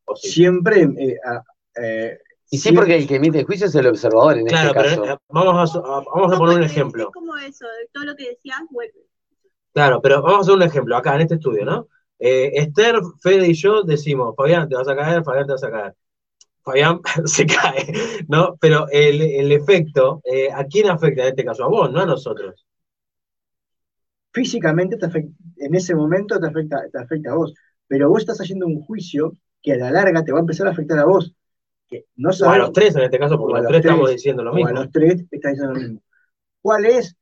[0.05, 0.29] ¿O sí?
[0.31, 0.81] Siempre.
[0.97, 1.43] eh, a-
[1.79, 2.17] eh,
[2.49, 4.89] Y sí, porque el que emite el juicio es el observador en Claro, este pero
[5.03, 5.13] caso.
[5.13, 7.03] eh, vamos a, a- vamos a poner un ejemplo.
[7.03, 8.99] Es como eso, de todo lo que decías, vuelve.
[9.73, 11.87] Claro, pero vamos a hacer un ejemplo acá en este estudio, ¿no?
[12.17, 15.69] Eh, Esther, Fede y yo decimos, Fabián, te vas a caer, Fabián, te vas a
[15.71, 15.93] caer.
[16.63, 17.91] Fabián se cae,
[18.27, 18.57] ¿no?
[18.59, 21.63] Pero el, el efecto, eh, ¿a quién afecta en este caso?
[21.65, 22.65] A vos, no a nosotros.
[24.33, 27.53] físicamente te afecta, en ese momento te afecta, te afecta a vos.
[27.87, 30.71] Pero vos estás haciendo un juicio que a la larga te va a empezar a
[30.71, 31.33] afectar a vos.
[31.87, 34.43] Que no O a los tres en este caso, porque a los tres estamos diciendo
[34.43, 34.69] lo o mismo.
[34.69, 36.01] A los tres estás diciendo lo mismo.
[36.61, 37.15] ¿Cuál es?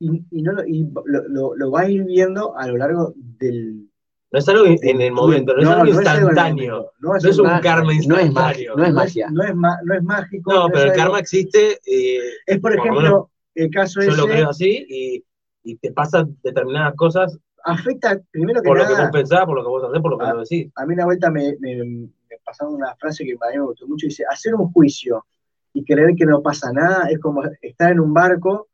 [0.00, 3.14] Y, y no lo, y lo, lo- lo vas a ir viendo a lo largo
[3.16, 3.90] del.
[4.34, 6.90] No es algo en el momento, no, es algo es instantáneo.
[6.98, 8.32] No es, un karma no es instantáneo.
[8.32, 9.28] magia, no es magia.
[9.30, 10.52] No es, no es mágico.
[10.52, 11.78] No, pero es el karma existe.
[11.86, 14.16] eh, Es, por lo ejemplo, el caso yo ese.
[14.20, 15.24] lo creo así y,
[15.62, 18.96] y te pasan determinadas cosas Afecta, primero que por lo nada.
[18.96, 20.72] que vos pensás, por lo que vos hacés, por lo que vos decís.
[20.74, 22.08] A mí una vuelta me, me, me
[22.44, 25.24] pasaron una frase que a mí me gustó mucho, dice, hacer un juicio
[25.72, 28.66] y creer que no pasa nada es como estar en un barco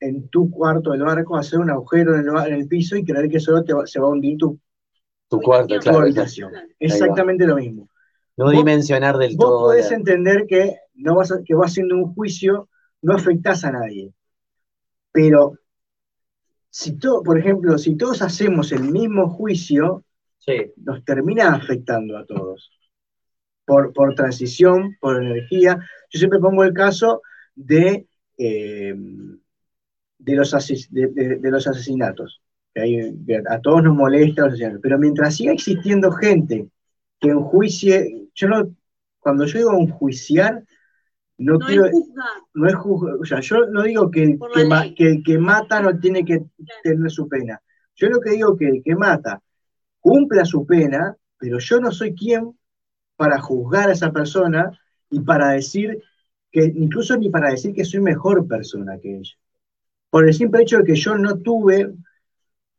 [0.00, 3.04] en tu cuarto del barco hacer un agujero en el, ba- en el piso y
[3.04, 4.58] creer que solo te va- se va a hundir tu,
[5.28, 6.52] Tu cuarto, tu habitación.
[6.78, 7.88] Exactamente lo mismo.
[8.36, 9.60] No Vos- dimensionar del Vos todo.
[9.66, 12.68] podés la- entender que, no vas a- que vos haciendo un juicio
[13.02, 14.12] no afectás a nadie.
[15.12, 15.58] Pero,
[16.70, 20.04] si to- por ejemplo, si todos hacemos el mismo juicio,
[20.76, 22.70] nos termina afectando a todos.
[23.64, 25.78] Por, por transición, por energía.
[26.10, 27.22] Yo siempre pongo el caso
[27.54, 28.06] de,
[28.36, 28.94] eh,
[30.18, 32.42] de, los, ases- de- de- de los asesinatos.
[32.74, 34.80] Que hay- que a todos nos molesta los asesinatos.
[34.82, 36.68] Pero mientras siga existiendo gente
[37.20, 38.74] que enjuicie, yo no,
[39.20, 40.64] cuando yo digo enjuiciar,
[41.38, 42.26] no, No quiero, es juzgar.
[42.54, 44.94] no es juzgar, o sea, yo no digo que el Por que, la ma- ley.
[44.94, 46.44] que el que mata no tiene que
[46.82, 47.60] tener su pena.
[47.96, 49.40] Yo lo que digo que el que mata
[50.00, 52.56] cumpla su pena, pero yo no soy quien
[53.16, 54.70] para juzgar a esa persona
[55.10, 56.02] y para decir
[56.50, 59.34] que, incluso ni para decir que soy mejor persona que ella.
[60.10, 61.92] Por el simple hecho de que yo no tuve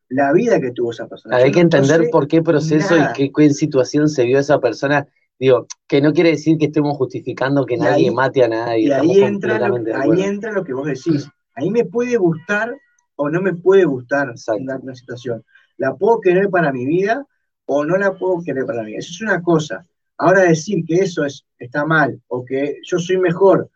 [0.10, 1.38] la vida que tuvo esa persona.
[1.38, 3.12] Hay que no entender sé por qué proceso nada.
[3.12, 5.08] y qué, qué situación se vio esa persona.
[5.40, 8.88] Digo, que no quiere decir que estemos justificando que Y nadie ahí- mate a nadie.
[8.88, 11.28] Y ahí entra, lo, ahí entra lo que vos decís.
[11.56, 12.76] Ahí me puede gustar
[13.16, 15.44] o no me puede gustar una, una situación.
[15.78, 17.26] La puedo querer para mi vida
[17.66, 18.96] o no la puedo querer para mí.
[18.96, 19.86] Eso es una cosa.
[20.18, 23.70] Ahora decir que eso es, está mal o que yo soy mejor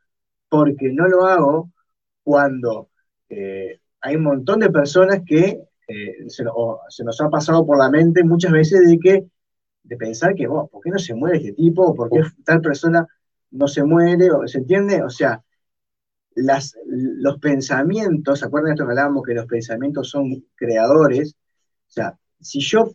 [0.48, 1.72] porque no lo hago
[2.24, 2.90] cuando
[3.30, 5.60] eh, hay un montón de personas que
[5.90, 9.26] eh, se, no- nos ha pasado por la mente muchas veces de que
[9.84, 11.96] de pensar que, ¿por qué no se muere este tipo?
[11.96, 13.08] ¿Por qué tal persona
[13.52, 14.30] no se muere?
[14.48, 15.04] ¿Se entiende?
[15.04, 15.44] O sea,
[16.36, 21.36] las, los pensamientos, ¿se acuerdan de esto que hablábamos que los pensamientos son creadores?
[21.88, 22.92] O sea, si yo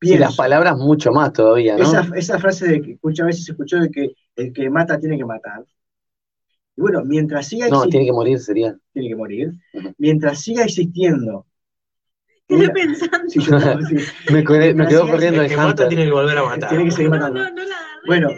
[0.00, 0.18] Y pienso...
[0.18, 1.92] las palabras mucho más todavía, ¿no?
[1.92, 5.18] Esa, esa frase de que muchas veces se escuchó de que el que mata tiene
[5.18, 5.64] que matar.
[6.76, 8.78] Y bueno, mientras siga No, existiendo, tiene que morir, sería.
[8.92, 9.52] tiene que morir.
[9.98, 11.46] Mientras siga existiendo.
[12.48, 13.28] Quedé pensando.
[13.28, 13.96] Sí, yo sí.
[14.32, 16.68] Me, quedé- me quedó corriendo El que mata tiene que volver a matar.
[16.68, 17.40] Tiene que seguir matando.
[18.06, 18.28] Bueno,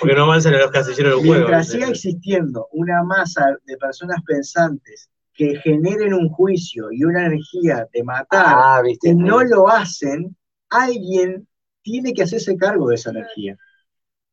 [0.00, 1.34] Porque no avanzan en los casilleros del juego.
[1.48, 7.88] mientras siga existiendo una masa de personas pensantes que generen un juicio y una energía
[7.92, 9.08] de matar Ah, viste.
[9.10, 10.36] y no lo hacen,
[10.68, 11.46] alguien
[11.82, 13.56] tiene que hacerse cargo de esa energía.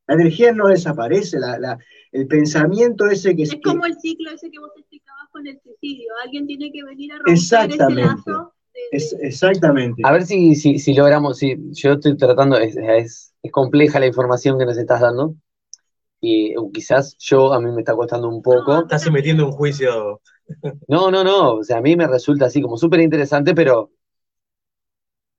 [0.07, 1.78] La energía no desaparece, la- la-
[2.11, 6.11] el pensamiento ese que Es como el ciclo ese que vos explicabas con el suicidio.
[6.24, 8.53] Alguien tiene que venir a romper ese lazo.
[8.91, 10.01] Es exactamente.
[10.05, 14.07] A ver si, si, si logramos, si yo estoy tratando, es, es, es compleja la
[14.07, 15.36] información que nos estás dando.
[16.22, 18.82] Y quizás yo a mí me está costando un poco.
[18.82, 20.22] Estás metiendo un juicio.
[20.88, 21.55] No, no, no.
[21.55, 23.91] O sea, a mí me resulta así como súper interesante, pero.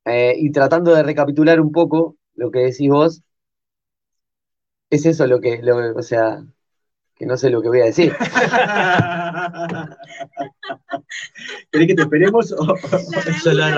[0.04, 3.22] eh, y tratando de recapitular un poco lo que decís vos,
[4.90, 6.44] es eso lo que, lo- o sea,
[7.16, 8.14] que no sé lo que voy a decir.
[11.70, 12.52] ¿Querés que te esperemos?
[12.52, 12.74] o-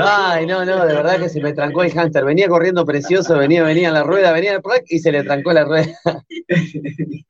[0.05, 2.25] Ay, no, no, de verdad que se me trancó el Hunter.
[2.25, 5.65] Venía corriendo precioso, venía, venía en la rueda, venía el y se le trancó la
[5.65, 5.93] rueda.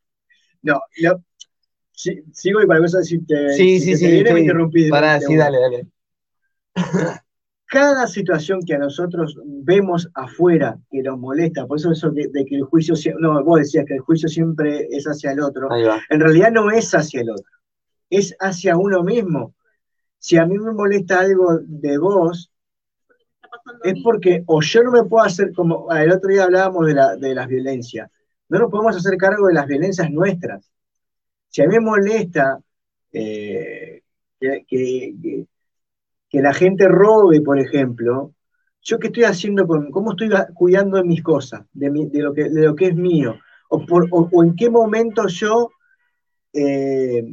[0.63, 1.23] no, lo-
[1.93, 3.53] si- sigo y para cosa decirte.
[3.55, 4.07] Sí, si sí, te sí.
[4.13, 4.43] viene, me sí.
[4.43, 4.89] interrumpí.
[4.89, 5.87] Pará, de sí, dale, dale.
[7.67, 12.45] Cada situación que a nosotros vemos afuera que nos molesta, por eso eso que- de
[12.45, 15.83] que el juicio, no, vos decías que el juicio siempre es hacia el otro, Ahí
[15.85, 15.99] va.
[16.11, 17.47] en realidad no es hacia el otro,
[18.19, 19.55] es hacia uno mismo.
[20.19, 22.53] Si a mí me molesta algo de vos,
[23.83, 27.17] es porque o yo no me puedo hacer, como el otro día hablábamos de, la,
[27.17, 28.11] de las violencias,
[28.49, 30.71] no nos podemos hacer cargo de las violencias nuestras.
[31.49, 32.61] Si a mí me molesta
[33.13, 34.03] eh,
[34.41, 35.47] que, que-
[36.43, 38.35] la gente robe, por ejemplo,
[38.83, 42.51] ¿yo qué estoy haciendo con, cómo estoy cuidando de mis cosas, de, mi- lo, que,
[42.51, 43.37] de lo que es mío?
[43.69, 45.71] O, por- o en qué momento yo
[46.53, 47.25] eh,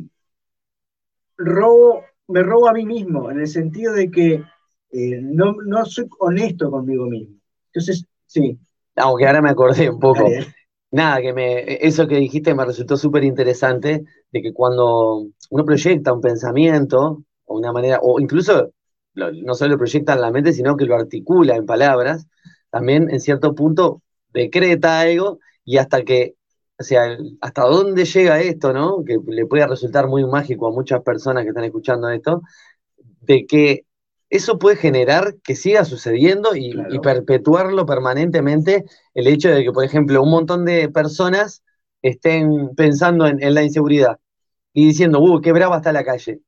[1.40, 4.44] robo, me robo a mí mismo, en el sentido de que
[4.92, 7.36] eh, no, no soy honesto conmigo mismo.
[7.74, 8.58] Entonces, sí.
[8.96, 10.24] Aunque ahora me acordé un poco.
[10.24, 10.54] Dale.
[10.92, 16.14] Nada, que me, eso que dijiste me resultó súper interesante, de que cuando uno proyecta
[16.14, 18.72] un pensamiento, o una manera, o incluso
[19.14, 22.28] lo- no solo lo proyecta en la mente, sino que lo articula en palabras,
[22.72, 24.02] también en cierto punto
[24.34, 26.36] decreta algo y hasta que,
[26.80, 29.04] o sea, hasta dónde llega esto, ¿no?
[29.04, 32.42] Que le puede resultar muy mágico a muchas personas que están escuchando esto,
[33.22, 33.86] de que
[34.30, 39.84] eso puede generar que siga sucediendo y, y perpetuarlo permanentemente el hecho de que, por
[39.84, 41.64] ejemplo, un montón de personas
[42.02, 44.20] estén pensando en, en la inseguridad
[44.74, 46.42] y diciendo, uh, qué brava está la calle,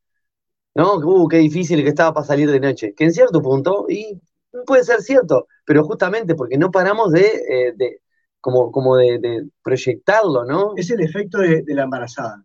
[0.75, 0.95] ¿no?
[0.97, 2.93] Uh, qué difícil que estaba para salir de noche.
[2.95, 4.19] Que en cierto punto, y
[4.65, 8.01] puede ser cierto, pero justamente porque no paramos de, eh, de-
[8.41, 10.73] como, como de, de proyectarlo, ¿no?
[10.75, 12.43] Es el efecto de, de la embarazada.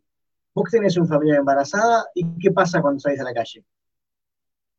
[0.55, 3.65] Vos tenés una familia embarazada y ¿qué pasa cuando salís a la calle?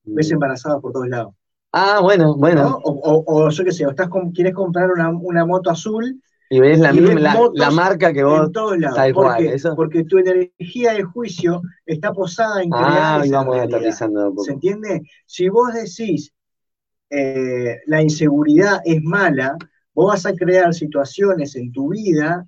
[0.06, 1.34] ves embarazadas por todos lados.
[1.72, 2.64] Ah, bueno, bueno.
[2.64, 2.78] ¿no?
[2.78, 6.22] O, o, o yo qué sé, o estás con- quieres comprar una, una moto azul
[6.50, 8.48] Y ves la y misma, la, marca que vos.
[8.48, 8.98] en todos lados.
[8.98, 9.76] Tal ¿Por cual, eso.
[9.76, 14.44] Porque tu energía de juicio está posada en crear Ah, esa vamos aterrizando poco.
[14.44, 15.02] ¿Se entiende?
[15.26, 16.34] Si vos decís
[17.10, 19.58] eh, la inseguridad es mala,
[19.98, 22.48] vos vas a crear situaciones en tu vida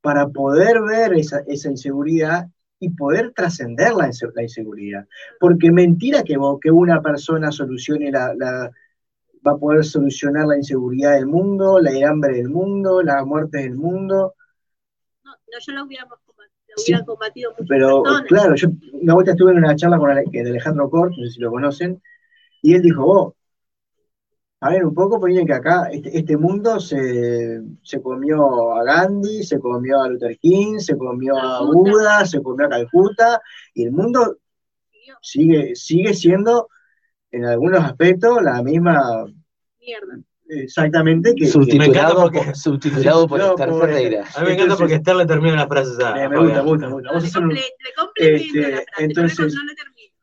[0.00, 2.48] para poder ver esa, esa inseguridad
[2.80, 5.06] y poder trascender la, inse- la inseguridad.
[5.38, 8.70] Porque mentira que, vos, que una persona solucione la, la-
[9.46, 13.76] va a poder solucionar la inseguridad del mundo, la hambre del mundo, la muerte del
[13.76, 14.34] mundo.
[15.24, 18.26] No, no, yo lo hubiéramos combatido, lo Sí, hubieran combatido muchas Pero personas.
[18.28, 21.50] claro, yo una vuelta estuve en una charla con Alejandro Cort, no sé si lo
[21.50, 22.02] conocen,
[22.62, 23.34] y él dijo, vos,
[24.64, 28.84] a ver, un poco, porque miren que acá este, este mundo se, se comió a
[28.84, 33.42] Gandhi, se comió a Luther King, se comió a Buda, se comió a Calcuta,
[33.74, 34.36] y el mundo
[35.20, 36.68] sigue, sigue siendo,
[37.30, 39.24] en algunos aspectos, la misma,
[39.80, 40.18] Mierda.
[40.48, 41.46] exactamente, que...
[41.46, 44.24] Subtitulado, que- por, subtitulado por No, Esther por- Ferreira.
[44.36, 46.14] A mí me encanta porque Esther le termina la frase esa.
[46.14, 47.38] Me, me gusta, me gusta, me gusta.
[47.38, 50.14] A un- Le, le complemento Este, la frase, entonces- no, le, no le termino.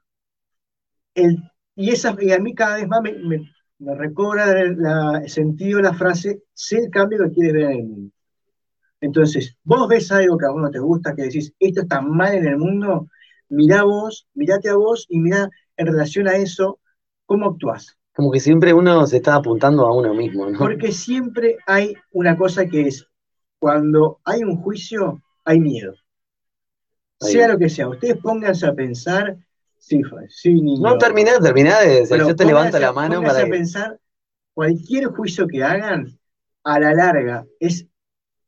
[1.16, 5.20] el- y, esa, y a mí cada vez más me, me- me recobra el la-
[5.24, 8.12] el sentido la frase, sé el cambio que quieres ver en el mundo.
[9.02, 12.36] Entonces, vos ves algo que a vos no te gusta, que decís, esto está mal
[12.36, 13.08] en el mundo,
[13.50, 16.80] mirá vos, mirate a vos y mirá en relación a eso,
[17.26, 17.98] cómo actuás.
[18.16, 20.60] Como que siempre uno se está apuntando a uno mismo, ¿no?
[20.60, 23.08] Porque siempre hay una cosa que es,
[23.60, 25.94] cuando hay un juicio, hay miedo.
[27.22, 29.38] Ahí Sea lo que sea, ustedes pónganse a pensar,
[29.80, 30.90] sí, sí, niño.
[30.90, 33.50] No, terminá, terminá de decir, Pero yo te levanto la mano para a que...
[33.52, 34.00] pensar,
[34.54, 36.20] cualquier juicio que hagan,
[36.64, 37.88] a la larga, es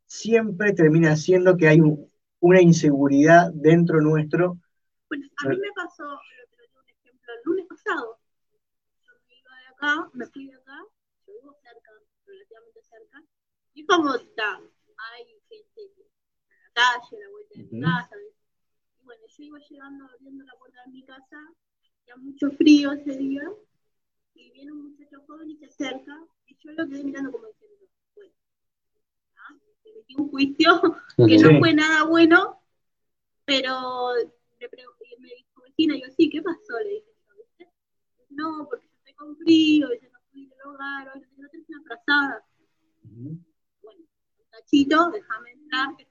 [0.05, 2.11] siempre termina siendo que hay un-
[2.41, 4.57] una inseguridad dentro nuestro.
[5.09, 6.19] Bueno, a mí me pasó, lo
[6.51, 8.19] te doy un ejemplo, el lunes pasado.
[9.05, 10.77] Yo me iba de acá, me fui de acá,
[11.27, 11.91] yo vivo cerca,
[12.25, 13.23] relativamente cerca,
[13.73, 15.91] y como está, hay gente en
[16.49, 17.81] la calle, a la vuelta de mi Ujú.
[17.81, 18.15] casa.
[19.11, 21.37] Bueno, yo iba llegando, abriendo la puerta de mi casa,
[21.81, 23.43] hacía mucho frío ese día,
[24.35, 27.75] y viene un muchacho joven y se acerca, y yo lo quedé mirando como diciendo,
[28.15, 28.33] bueno,
[29.35, 29.53] ¿ah?
[29.83, 30.81] metí un juicio
[31.27, 32.61] que no fue nada bueno,
[33.43, 36.79] pero y me dijo, vecina, yo, sí, ¿qué pasó?
[36.81, 37.69] Le dije.
[38.29, 41.67] No, porque yo estoy con frío, y yo no fui del hogar, o no tenés
[41.67, 42.45] una frazada.
[43.03, 44.05] Bueno,
[44.51, 46.10] tachito, déjame entrar, que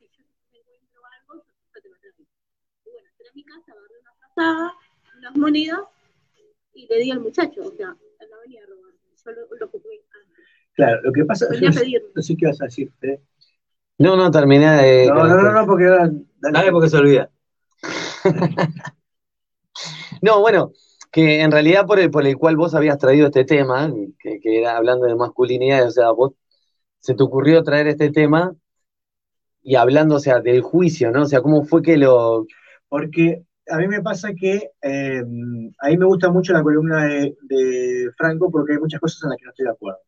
[3.21, 4.73] entré a mi casa, agarré una frazada,
[5.19, 5.81] unas monedas,
[6.75, 8.93] y le di al muchacho, o sea, él no venía a robar,
[9.25, 10.45] yo lo, lo ocupé antes.
[10.75, 12.09] Claro, lo que pasa a pedirme.
[12.15, 12.93] no sé qué vas a decir.
[13.03, 13.21] ¿eh?
[13.99, 15.07] No, no, terminé de...
[15.09, 16.11] No, no, no, no, porque ahora-
[16.41, 17.31] Dale porque se olvida.
[20.23, 20.73] No, bueno,
[21.11, 24.59] que en realidad por el, por el cual vos habías traído este tema, que, que
[24.59, 26.33] era hablando de masculinidad, o sea, vos
[26.99, 28.55] se te ocurrió traer este tema
[29.63, 31.23] y hablando, o sea, del juicio, ¿no?
[31.23, 32.47] O sea, ¿cómo fue que lo...
[32.91, 35.23] Porque a mí me pasa que eh,
[35.81, 39.31] a mí me gusta mucho la columna de, de Franco porque hay muchas cosas en
[39.31, 40.01] las que no estoy de acuerdo.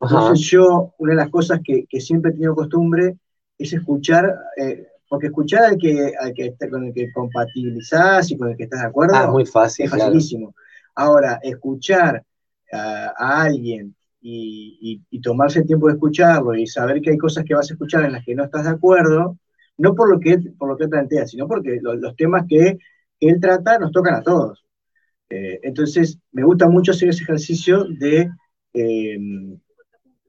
[0.00, 0.16] Ajá.
[0.18, 3.18] Entonces yo, una de las cosas que, que siempre he tenido costumbre
[3.58, 8.36] es escuchar, eh, porque escuchar al que, al que está- con el que compatibilizás y
[8.38, 10.10] con el que estás de acuerdo Ah, es muy fácil, es claro.
[10.10, 10.54] facilísimo.
[10.96, 12.24] Ahora, escuchar
[12.72, 14.78] a, a alguien y,
[15.10, 17.74] y- y tomarse el tiempo de escucharlo y saber que hay cosas que vas a
[17.74, 19.38] escuchar en las que no estás de acuerdo,
[19.78, 22.44] no por lo que él, por lo que él plantea, sino porque lo- los temas
[22.48, 22.78] que,
[23.18, 24.64] que él trata nos tocan a todos.
[25.30, 28.28] Eh, entonces, me gusta mucho hacer ese ejercicio de,
[28.74, 29.18] eh,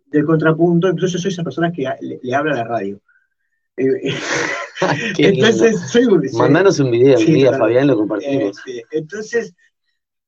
[0.06, 3.02] del contrapunto, incluso yo soy esa persona que a- le, le habla a la radio.
[3.76, 3.88] Eh,
[5.18, 5.48] Qué lindo.
[5.48, 7.54] entonces, soy un- Mandanos un video, Sí, día.
[7.58, 8.58] Fabián, lo compartimos.
[8.92, 9.54] entonces,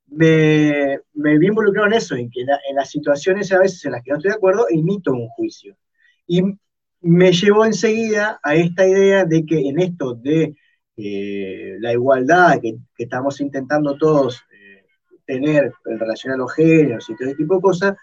[0.07, 3.93] me, me vi involucrado en eso, en que la- en las situaciones a veces en
[3.93, 5.75] las que no estoy de acuerdo, emito un juicio.
[6.27, 6.41] Y
[7.05, 10.55] me llevó enseguida a esta idea de que en esto de
[10.97, 14.85] eh, la igualdad que, que estamos intentando todos eh,
[15.25, 17.95] tener en relación a los géneros y todo ese tipo de cosas,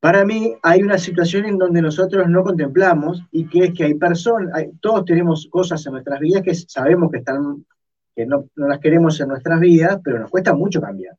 [0.00, 3.94] para mí hay una situación en donde nosotros no contemplamos y que es que hay
[3.94, 7.64] personas, hay- todos tenemos cosas en nuestras vidas que sabemos que están,
[8.14, 11.16] que no, no las queremos en nuestras vidas, pero nos cuesta mucho cambiar.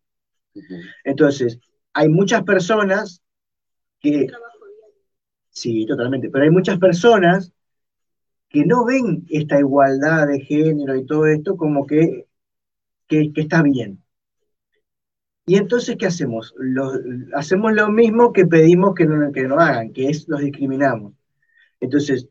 [1.04, 1.60] Entonces,
[1.94, 3.22] hay muchas personas
[4.02, 4.28] que,
[5.54, 7.54] sí, totalmente, pero hay muchas personas
[8.50, 12.28] que no ven esta igualdad de género y todo esto como que,
[13.08, 14.04] que, que está bien.
[15.46, 16.54] Y entonces, ¿qué hacemos?
[16.58, 16.94] Lo-
[17.36, 21.14] hacemos lo mismo que pedimos que no, que no hagan, que es los discriminamos.
[21.82, 22.30] Entonces,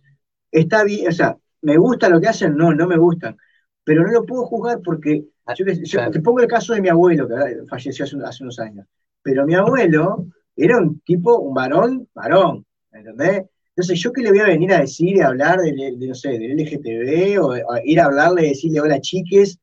[0.52, 2.56] está bien, o sea, ¿me gusta lo que hacen?
[2.56, 3.36] No, no me gustan.
[3.84, 5.26] pero no lo puedo juzgar porque,
[5.58, 7.34] yo, sé, yo te pongo el caso de mi abuelo, que
[7.68, 8.86] falleció hace, hace unos años,
[9.22, 13.44] pero mi abuelo era un tipo, un varón, varón, ¿entendés?
[13.74, 16.14] Entonces, ¿yo qué le voy a venir a decir y a hablar del, de, no
[16.14, 19.58] sé, del LGTB o, o ir a hablarle y decirle hola chiques?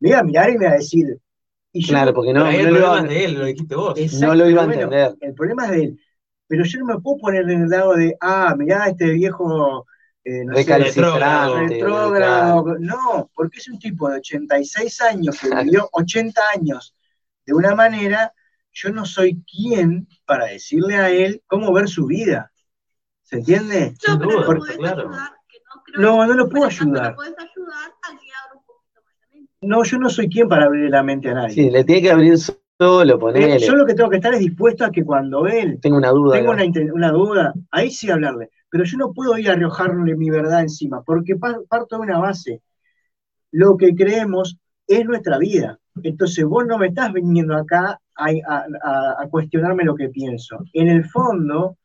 [0.00, 1.18] Me iba a mirar y me iba a decir.
[1.72, 3.74] Y yo- Claro, porque no, no el lo problema iba- es de él, lo dijiste
[3.74, 3.98] vos.
[3.98, 5.16] Exacto, no lo iba a bueno, entender.
[5.20, 6.00] El problema es de él.
[6.46, 9.86] Pero yo no me puedo poner en el lado de, ah, mirá, este viejo.
[10.24, 10.62] Eh, no sé,
[11.68, 12.78] retrógrado.
[12.78, 16.94] No, porque es un tipo de 86 años que vivió 80 años
[17.46, 18.32] de una manera.
[18.74, 22.50] Yo no soy quien para decirle a él cómo ver su vida.
[23.22, 23.94] ¿Se entiende?
[24.02, 25.10] Claro.
[25.96, 27.14] No, no lo puedo ayudar.
[27.14, 29.52] puedes ayudar a guiar un poquito más la mente.
[29.62, 31.54] No, yo no soy quien para abrirle la mente a nadie.
[31.54, 33.56] Sí, le tiene que abrir solo, ponele.
[33.56, 36.10] Eh, Yo lo que tengo que estar es dispuesto a que cuando él Tengo una
[36.10, 36.36] duda.
[36.36, 38.50] tengo una, una duda, ahí sí hablarle.
[38.68, 42.18] Pero yo no puedo ir a arrojarle mi verdad encima, porque pa- parto de una
[42.18, 42.60] base.
[43.52, 44.58] Lo que creemos
[44.88, 45.78] es nuestra vida.
[46.02, 50.58] Entonces vos no me estás viniendo acá a, a- a- a cuestionarme lo que pienso.
[50.72, 51.76] En el fondo,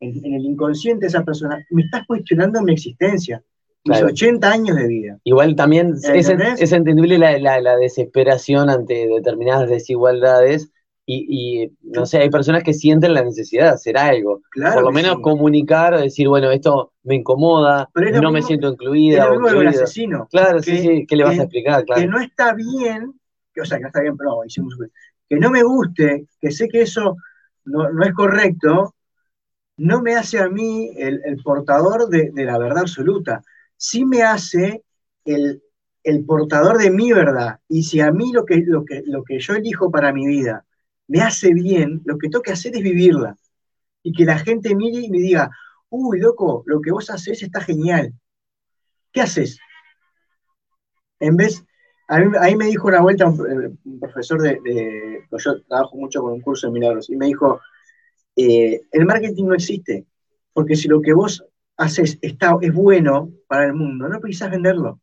[0.00, 3.42] en, en el inconsciente de esa persona, me estás cuestionando mi existencia,
[3.84, 4.12] mis Claro.
[4.12, 5.18] 80 años de vida.
[5.24, 10.70] Igual también es, es entendible la, la- la desesperación ante determinadas desigualdades
[11.10, 14.42] y, y, no sé, hay personas que sienten la necesidad de hacer algo.
[14.50, 15.22] Claro Por lo menos sí.
[15.22, 19.26] comunicar o decir, bueno, esto me incomoda, Pero es lo no me siento Es incluida
[19.26, 20.28] lo o mismo asesino.
[20.30, 21.84] Claro, sí, que- sí, ¿qué le vas que- a explicar?
[21.86, 22.02] Claro.
[22.02, 23.14] que no está bien,
[23.54, 24.74] que, o sea, que no está bien, pero no, hicimos,
[25.28, 27.16] que no me guste, que sé que eso
[27.64, 28.94] no, no es correcto,
[29.76, 33.42] no me hace a mí el, el portador de, de la verdad absoluta,
[33.76, 34.82] sí me hace
[35.24, 35.62] el,
[36.02, 37.60] el portador de mi verdad.
[37.68, 40.64] Y si a mí lo que, lo, que, lo que yo elijo para mi vida
[41.06, 43.36] me hace bien, lo que tengo que hacer es vivirla.
[44.02, 45.50] Y que la gente mire y me diga,
[45.90, 48.12] uy, loco, lo que vos haces está genial.
[49.12, 49.58] ¿Qué haces?
[51.20, 51.64] En vez,
[52.08, 53.34] a mí, ahí me dijo una vuelta un,
[53.64, 57.26] eh, un profesor de, de- yo trabajo mucho con un curso de milagros, y me
[57.26, 57.60] dijo,
[58.36, 60.06] eh, el marketing no existe,
[60.52, 61.44] porque si lo que vos
[61.76, 65.00] haces está, es bueno para el mundo, no precisás venderlo.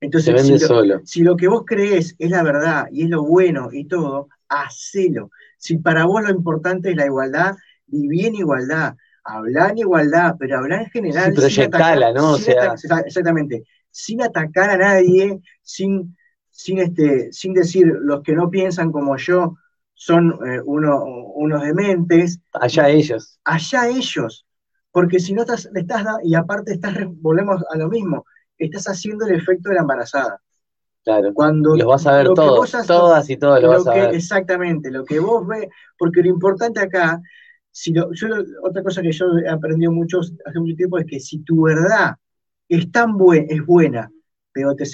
[0.00, 1.00] Entonces, Se vende si lo, solo.
[1.04, 5.30] si lo que vos crees es la verdad y es lo bueno y todo, hacelo.
[5.58, 7.54] Si para vos lo importante es la igualdad,
[7.86, 11.26] viví en igualdad, habla en igualdad, pero habla en general.
[11.26, 12.32] Sí, sin proyectala, atacar- ¿no?
[12.32, 12.74] O sea-
[13.06, 16.16] exactamente, sin atacar a nadie, sin,
[16.52, 19.56] sin, este, sin decir los que no piensan como yo
[19.94, 23.40] son eh, uno- unos dementes, Allá ellos.
[23.44, 24.46] allá ellos.
[24.92, 28.24] Porque si no estás, estás y aparte estás, volvemos a lo mismo,
[28.58, 30.40] estás haciendo el efecto de la embarazada.
[31.04, 31.34] Claro.
[31.34, 34.14] Cuando Los vas a ver todos, todas y todos los lo vas a que- ver.
[34.14, 35.66] Exactamente, lo que vos ves,
[35.98, 37.20] porque lo importante acá,
[37.72, 38.28] si lo- yo
[38.62, 42.16] otra cosa que yo he aprendido mucho hace mucho tiempo es que si tu verdad
[42.68, 44.12] es tan buena, es buena,
[44.52, 44.84] pero te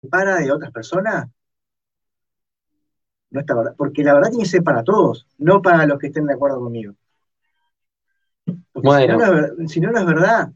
[0.00, 1.28] separa de otras personas,
[3.30, 6.08] no está verdad, porque la verdad tiene que ser para todos, no para los que
[6.08, 6.94] estén de acuerdo conmigo.
[8.44, 9.18] Si, Bueno.
[9.18, 10.48] no, no es ver- si no, no es verdad.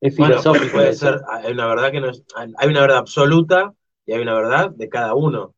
[0.00, 0.72] Es Bueno, filosófico.
[0.72, 3.72] puede ser, hay una verdad que no es, hay una verdad absoluta
[4.06, 5.54] y hay una verdad de cada uno.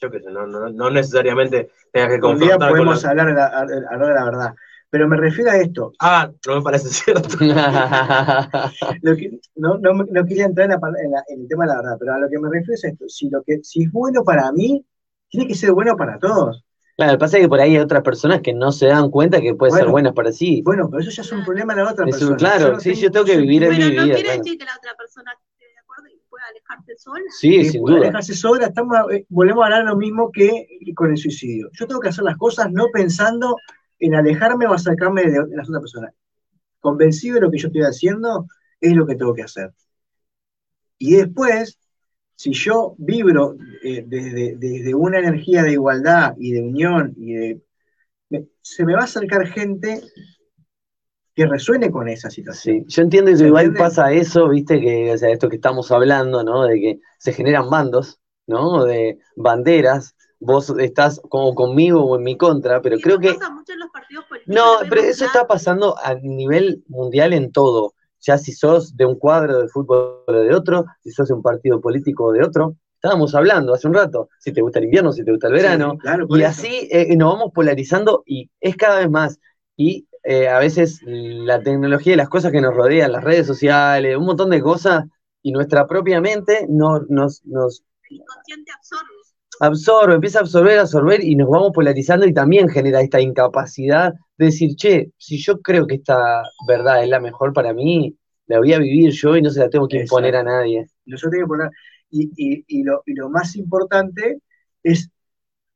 [0.00, 3.10] Yo qué sé, no, no, no necesariamente tengas que Un día confrontar con podemos la-
[3.10, 4.54] hablar de, la, hablar de la verdad.
[4.92, 7.28] Pero me refiero a esto, Ah, no me parece cierto.
[9.02, 11.70] Lo que- no, no, no quería entrar en, la en la- en el tema de
[11.70, 13.08] la verdad, pero a lo que me refiero es esto.
[13.08, 14.84] Si, lo que, si es bueno para mí,
[15.28, 16.64] tiene que ser bueno para todos.
[16.96, 19.70] Claro, pasa que por ahí hay otras personas que no se dan cuenta que puede
[19.72, 19.92] ser Bueno.
[19.92, 20.60] buenas para sí.
[20.62, 22.36] Bueno, pero eso ya es un problema de la otra Es un- persona.
[22.36, 24.04] claro, no sí, tengo- yo tengo que vivir en mi Pero no vida.
[24.14, 24.38] quiere claro.
[24.42, 27.22] decir que la otra persona esté de acuerdo y pueda alejarse sola.
[27.38, 28.00] Sí, que sin duda.
[28.00, 31.70] dejarse sola, estamos, eh, volvemos a hablar lo mismo que con el suicidio.
[31.72, 33.56] Yo tengo que hacer las cosas no pensando
[34.00, 36.14] en alejarme o acercarme de, de las otras personas.
[36.80, 38.46] Convencido de lo que yo estoy haciendo,
[38.80, 39.72] es lo que tengo que hacer.
[40.98, 41.78] Y después,
[42.36, 47.62] si yo vibro eh, desde, desde una energía de igualdad y de unión, y de,
[48.30, 50.02] me- se me va a acercar gente
[51.34, 52.84] que resuene con esa situación.
[52.84, 53.78] Sí, yo entiendo que ¿Se igual entiende?
[53.78, 56.64] pasa eso, viste, que, o sea, esto que estamos hablando, ¿no?
[56.64, 58.84] De que se generan bandos, ¿no?
[58.84, 63.50] De banderas, vos estás como conmigo o en mi contra, pero Sí, creo que pasa
[63.50, 64.54] mucho en los partidos políticos.
[64.54, 67.94] No, pero eso está pasando a nivel mundial en todo.
[68.20, 71.42] Ya si sos de un cuadro de fútbol o de otro, si sos de un
[71.42, 72.76] partido político o de otro.
[72.94, 75.92] Estábamos hablando hace un rato, si te gusta el invierno, si te gusta el verano.
[75.92, 76.48] Sí, claro, y eso.
[76.48, 79.38] así eh, nos vamos polarizando y es cada vez más.
[79.74, 84.18] Y eh, a veces la tecnología y las cosas que nos rodean, las redes sociales,
[84.18, 85.06] un montón de cosas,
[85.42, 89.19] y nuestra propia mente no, nos, nos El inconsciente absorbe.
[89.60, 94.46] Absorbe, empieza a absorber, absorber y nos vamos polarizando y también genera esta incapacidad de
[94.46, 98.72] decir, che, si yo creo que esta verdad es la mejor para mí, la voy
[98.72, 100.86] a vivir yo y no se la tengo que imponer a nadie.
[101.06, 101.70] Nosotros tenemos que poner,
[102.10, 104.40] y, y- y lo, y lo más importante
[104.82, 105.10] es,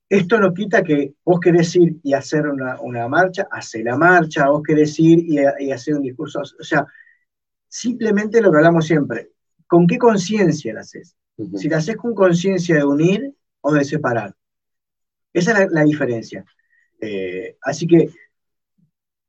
[0.08, 4.48] esto no quita que vos querés ir y hacer una, una marcha, hacer la marcha,
[4.50, 6.86] vos querés ir y, y hacer un discurso, o sea,
[7.68, 9.30] simplemente lo que hablamos siempre,
[9.66, 11.16] ¿con qué conciencia la haces?
[11.54, 13.34] Si la haces con conciencia de unir
[13.66, 14.34] o de separar.
[15.32, 16.44] Esa es la, la diferencia.
[17.00, 18.10] Eh, así que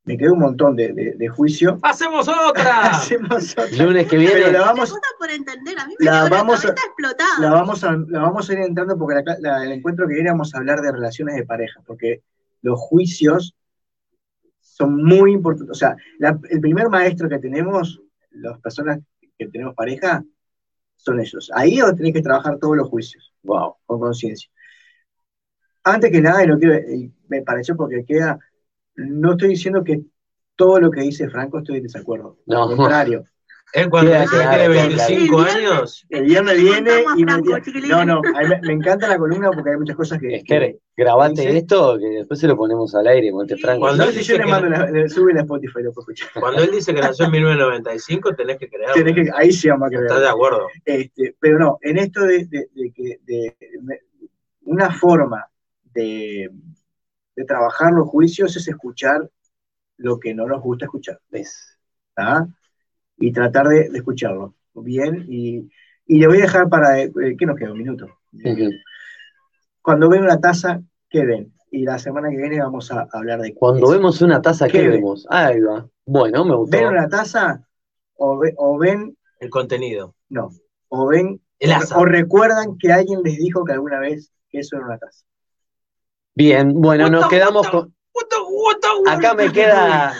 [0.03, 1.79] me quedó un montón de, de- de juicio.
[1.81, 2.85] ¡Hacemos otra!
[2.91, 3.83] Hacemos otra.
[3.85, 4.33] Lunes que viene.
[4.35, 6.75] Pero la vamos, gusta por entender, a mí me la vamos a-
[7.39, 10.29] la vamos a, la vamos a ir entrando porque la- la- el encuentro que viene
[10.29, 12.21] vamos a hablar de relaciones de pareja, porque
[12.61, 13.55] los juicios
[14.59, 15.71] son muy importantes.
[15.71, 18.99] O sea, la- el primer maestro que tenemos, las personas
[19.39, 20.23] que tenemos pareja,
[21.05, 21.51] son ellos.
[21.53, 23.31] Ahí es donde tenés que trabajar todos los juicios.
[23.43, 24.49] Wow, con conciencia.
[25.83, 28.39] Antes que nada, y lo y me pareció porque queda,
[28.95, 30.03] no estoy diciendo que
[30.55, 32.39] todo lo que dice Franco estoy en desacuerdo.
[32.47, 32.63] No.
[32.63, 33.23] Al contrario.
[33.73, 35.57] Él cuando Queda dice que claro, tiene queda 25 claro.
[35.57, 39.77] años, El viernes viene y me, no, no, me, me encanta la columna porque hay
[39.77, 43.81] muchas cosas que, Esther, grabate esto que después se lo ponemos al aire, Monte Franco.
[43.81, 45.89] Cuando No, él si dice yo le que- mando la, le sube la Spotify, lo
[45.89, 46.29] escuchar.
[46.39, 48.93] cuando él dice que nació en 1995, tenés que creerlo.
[48.93, 50.05] Tenés que- ahí sí vamos a creer.
[50.05, 50.67] ¿Estás de acuerdo?
[50.85, 53.55] Este, pero no, en esto de, de- de que de-
[54.61, 55.45] una forma
[55.93, 56.49] de,
[57.35, 59.29] de trabajar los juicios es escuchar
[59.97, 61.19] lo que no nos gusta escuchar.
[61.29, 61.77] ¿Ves?
[62.15, 62.47] ¿tá?
[63.17, 65.25] Y tratar de, de escucharlo bien.
[65.29, 65.69] Y,
[66.05, 67.01] y le voy a dejar para.
[67.01, 67.71] eh, ¿Qué nos queda?
[67.71, 68.07] Un minuto.
[69.81, 71.53] Cuando ven una taza, ¿qué ven?
[71.71, 73.91] Y la semana que viene vamos a hablar de Cuando eso.
[73.93, 74.91] vemos una taza, ¿qué ¿Qué ven?
[75.01, 75.25] vemos?
[75.29, 75.87] Ahí va.
[76.05, 76.77] Bueno, me gustó.
[76.77, 77.67] ¿Ven una taza?
[78.15, 79.17] O, ve- o ven.
[79.39, 80.15] El contenido.
[80.29, 80.49] No.
[80.89, 81.41] O ven.
[81.59, 81.97] El o- asa.
[81.97, 85.25] o recuerdan que alguien les dijo que alguna vez que eso era una taza.
[86.33, 87.93] Bien, bueno, nos quedamos con.
[89.07, 90.13] Acá me queda.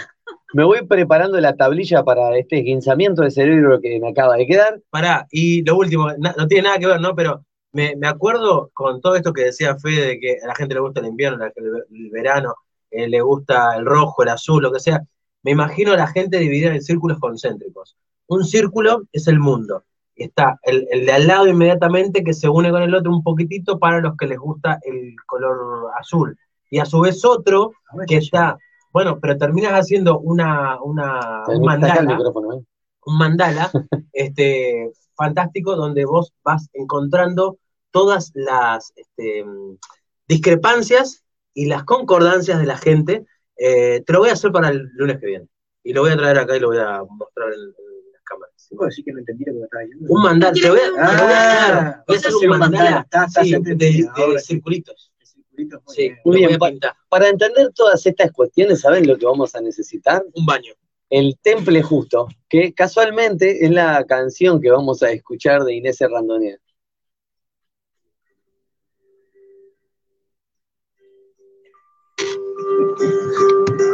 [0.56, 4.80] Me voy preparando la tablilla para este esguinzamiento de cerebro que me acaba de quedar.
[4.90, 7.14] Pará, y lo último, no tiene nada que ver, ¿no?
[7.14, 7.44] Pero
[7.74, 10.80] me, me acuerdo con todo esto que decía Fede, de que a la gente le
[10.80, 11.52] gusta el invierno, el,
[11.94, 12.56] el verano,
[12.90, 15.04] eh, le gusta el rojo, el azul, lo que sea.
[15.44, 17.98] Me imagino a la gente dividida en círculos concéntricos.
[18.28, 19.84] Un círculo es el mundo.
[20.16, 23.78] Está el, el de al lado inmediatamente que se une con el otro un poquitito
[23.78, 26.38] para los que les gusta el color azul.
[26.70, 27.74] Y a su vez otro
[28.08, 28.58] que está,
[28.96, 32.64] bueno, pero terminas haciendo una, una, un mandala micrófono, ¿eh?
[33.08, 33.70] un mandala
[34.14, 37.58] este, fantástico donde vos vas encontrando
[37.92, 39.44] todas las este,
[40.30, 43.26] discrepancias y las concordancias de la gente.
[43.58, 45.48] Eh, te lo voy a hacer para el lunes que viene.
[45.84, 48.68] Y lo voy a traer acá y lo voy a mostrar en, en las cámaras.
[48.70, 50.08] ¿Puedo decir que no entendí lo que me estaba diciendo?
[50.14, 52.60] Un mandala, te voy a, te voy a hacer- Ah, voy a hacer un mandala
[52.60, 55.12] mandala, está- está sí, de, circulitos.
[55.88, 56.12] Sí.
[56.24, 56.96] Muy bien, a.
[57.10, 60.24] Para entender todas estas cuestiones, ¿saben lo que vamos a necesitar?
[60.34, 60.74] Un baño.
[61.10, 66.58] El Temple Justo, que casualmente es la canción que vamos a escuchar de Inés Randonea.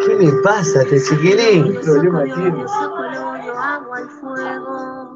[0.06, 1.76] ¿Qué me pasa, te chiquilín?
[1.82, 2.68] problema tiene?
[2.68, 5.16] Saco el hoyo, agua al fuego.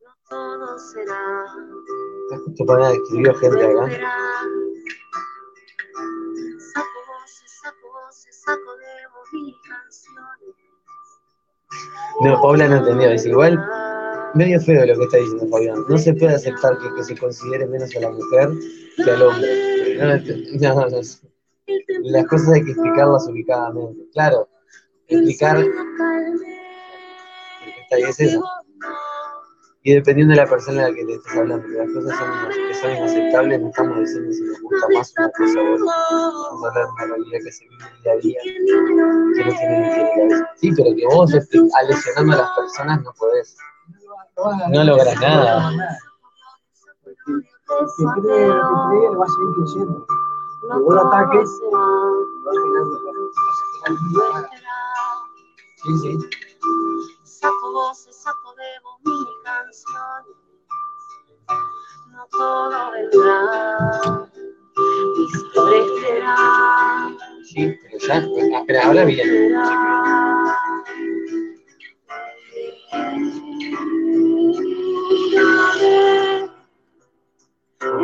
[0.00, 1.44] No todo será.
[2.44, 3.90] Justo para escribió gente acá.
[8.46, 10.56] Saco de mil canciones.
[12.22, 13.62] No, Paula no entendió, dice igual.
[14.34, 15.84] Medio feo lo que está diciendo Fabián.
[15.88, 18.48] No se puede aceptar que, que se considere menos a la mujer
[18.96, 19.98] que al hombre.
[19.98, 21.00] No, no, no.
[22.04, 24.08] Las cosas hay que explicarlas ubicadamente.
[24.12, 24.48] Claro,
[25.08, 26.26] explicar está
[27.98, 28.44] es eso.
[29.86, 32.28] Y dependiendo de la persona a la que te estés hablando, las cosas son,
[32.66, 35.94] que son inaceptables, no estamos diciendo si nos gusta más una cosa u otra.
[36.10, 40.26] Vamos a hablar de una realidad que se vive día a día, que no tiene
[40.26, 40.34] ni.
[40.56, 43.56] Sí, pero que vos estés aleccionando a las personas no podés.
[44.72, 45.70] No logras nada.
[48.24, 49.24] Cree, va
[50.72, 51.50] a lo ataques,
[55.84, 56.18] Sí, sí.
[57.22, 60.36] Saco voces, saco de mil canciones.
[62.12, 64.28] No todo vendrá.
[65.16, 66.36] Y siempre será.
[67.44, 69.54] Sí, pero ya, pero ahora bien.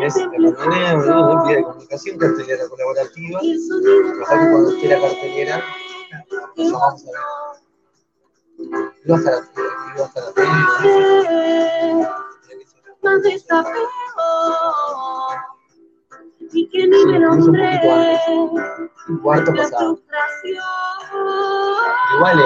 [0.02, 1.44] Es la manera ¿no?
[1.46, 3.40] de comunicación cartelera colaborativa.
[3.40, 3.56] Que
[4.26, 5.64] cuando esté la cartelera,
[6.10, 6.24] ya
[6.56, 7.71] vamos a ver.
[9.10, 10.22] Va a aquí, y a.
[13.02, 13.22] Más
[16.70, 17.80] que ni me nombré.
[19.08, 19.98] Un cuarto La pasado.
[22.16, 22.44] Igual, eh,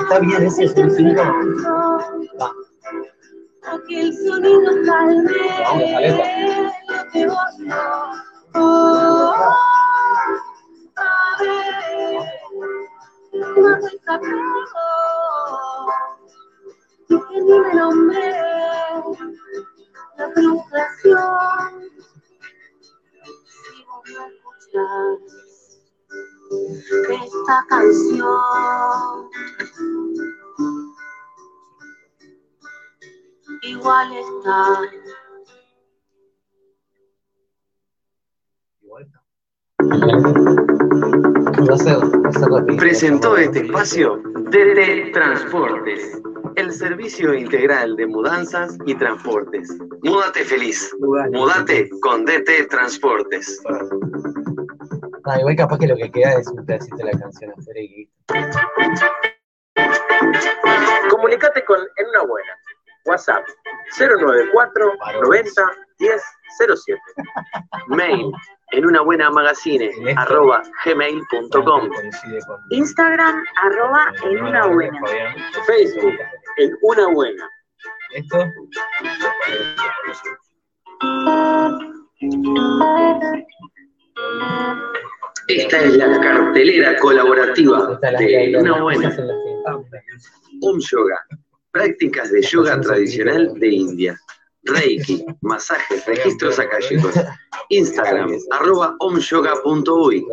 [0.00, 1.22] está bien ese sonido.
[2.40, 2.52] Va.
[3.62, 5.32] Aquel sonido calme
[5.62, 6.24] Vamos, Aleta.
[6.88, 7.74] lo que vos no.
[10.96, 11.87] A ver,
[13.38, 14.32] más escapado.
[17.08, 18.32] Y que ni me nombré
[20.16, 21.90] la frustración.
[23.46, 25.38] Si vos no escuchás
[27.10, 29.30] esta canción.
[33.62, 34.80] Igual está.
[42.78, 46.20] Presentó este espacio DT Transportes,
[46.56, 49.68] el servicio integral de mudanzas y transportes.
[50.02, 50.94] Múdate feliz.
[51.32, 53.62] Mudate con DT Transportes.
[55.24, 57.52] Ah, igual capaz que lo que queda es un pedacito de la canción.
[61.10, 62.52] Comunicate con En Una Buena.
[63.04, 63.44] WhatsApp
[63.98, 65.62] 094 90
[65.98, 66.22] 10
[66.58, 67.00] 07.
[67.88, 68.32] Mail
[68.78, 71.90] en una buena magazine arroba gmail.com.
[72.70, 75.00] Instagram, arroba en una buena.
[75.66, 76.14] Facebook
[76.58, 77.50] en una buena.
[78.14, 78.38] Esto.
[85.48, 89.16] Esta es la cartelera colaborativa de una buena.
[90.62, 91.26] Om Yoga,
[91.72, 94.16] prácticas de yoga tradicional de India.
[94.64, 97.14] Reiki, masajes, registros acálicos.
[97.70, 100.26] Instagram, arroba omyoga.uy.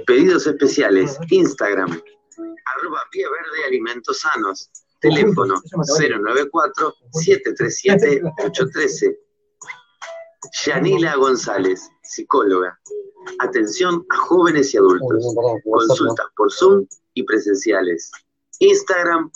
[0.07, 1.17] Pedidos especiales.
[1.29, 1.91] Instagram.
[1.91, 4.71] Arroba Vía Verde Alimentos Sanos.
[4.99, 5.61] Teléfono
[7.13, 9.17] 094-737-813.
[10.53, 12.79] Yanila González, psicóloga.
[13.39, 15.33] Atención a jóvenes y adultos.
[15.63, 18.11] Consultas por Zoom y presenciales.
[18.59, 19.31] Instagram,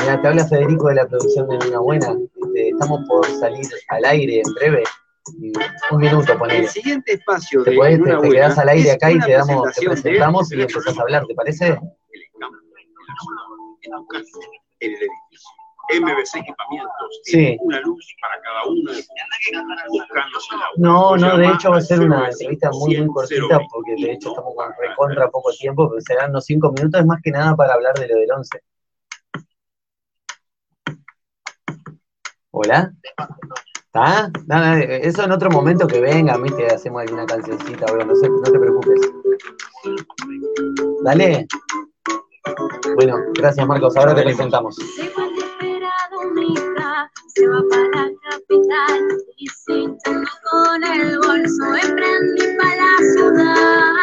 [0.00, 2.16] Mira, te habla Federico de la producción de Una Buena.
[2.42, 4.82] Este, estamos por salir al aire en breve.
[5.92, 6.64] Un minuto, ponele.
[6.64, 9.18] El siguiente espacio Te, de podés- te, Una te Buena quedás al aire acá y
[9.20, 11.66] te, damos, te de- presentamos y empezás a hablar, ¿te parece?
[11.68, 11.78] en
[14.80, 15.50] el edificio.
[15.98, 17.32] MBC Equipamientos Sí.
[17.32, 18.92] tiene una luz para cada uno.
[20.76, 24.12] No, no, de hecho va a ser una 095 entrevista muy, muy cortita porque de
[24.12, 27.74] hecho estamos con recontra poco tiempo, pero serán unos cinco minutos, más que nada para
[27.74, 28.62] hablar de lo del 11.
[32.52, 32.92] ¿Hola?
[33.86, 34.30] ¿Está?
[34.46, 38.42] Nada, eso en otro momento que venga, viste, hacemos alguna cancioncita, bro, no, sé, no
[38.42, 39.00] te preocupes.
[41.02, 41.46] Dale.
[42.94, 44.76] Bueno, gracias Marcos, ahora te presentamos.
[47.50, 53.94] Va para capital y sintiendo con el bolso emprendí para la ciudad.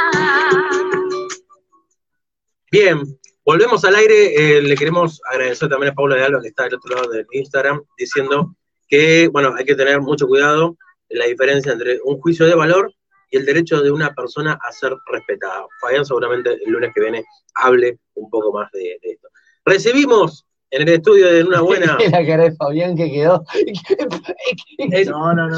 [2.69, 3.01] Bien,
[3.45, 4.57] volvemos al aire.
[4.57, 7.25] eh, le queremos agradecer también a Paula de Alba, que está del otro lado del
[7.31, 8.53] Instagram, diciendo
[8.89, 10.75] que, bueno, hay que tener mucho cuidado
[11.07, 12.93] en la diferencia entre un juicio de valor
[13.31, 15.65] y el derecho de una persona a ser respetada.
[15.79, 17.23] Fabián seguramente el lunes que viene
[17.55, 19.29] hable un poco más de esto.
[19.63, 21.97] Recibimos en el estudio de Una Buena...
[22.11, 23.43] la cara de Fabián que quedó.
[24.77, 25.09] Es-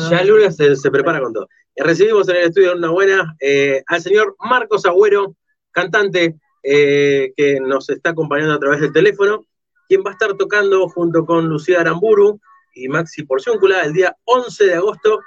[0.09, 1.47] Ya el lunes se, se prepara con todo.
[1.75, 5.35] Eh, Recibimos en el estudio de una buena eh, al señor Marcos Agüero,
[5.71, 9.45] cantante eh, que nos está acompañando a través del teléfono,
[9.87, 12.39] quien va a estar tocando junto con Lucía Aramburu
[12.75, 15.19] y Maxi Porcióncula el día 11 de agosto,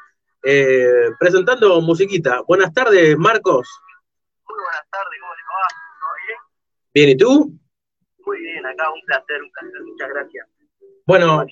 [0.44, 2.42] eh, presentando musiquita.
[2.46, 3.68] Buenas tardes, Marcos.
[4.48, 5.68] Muy buenas tardes, ¿cómo les va?
[6.00, 6.38] ¿Todo bien?
[6.94, 7.58] Bien, ¿y tú?
[8.26, 10.46] Muy bien, acá un placer, un placer, muchas gracias.
[11.06, 11.44] Bueno.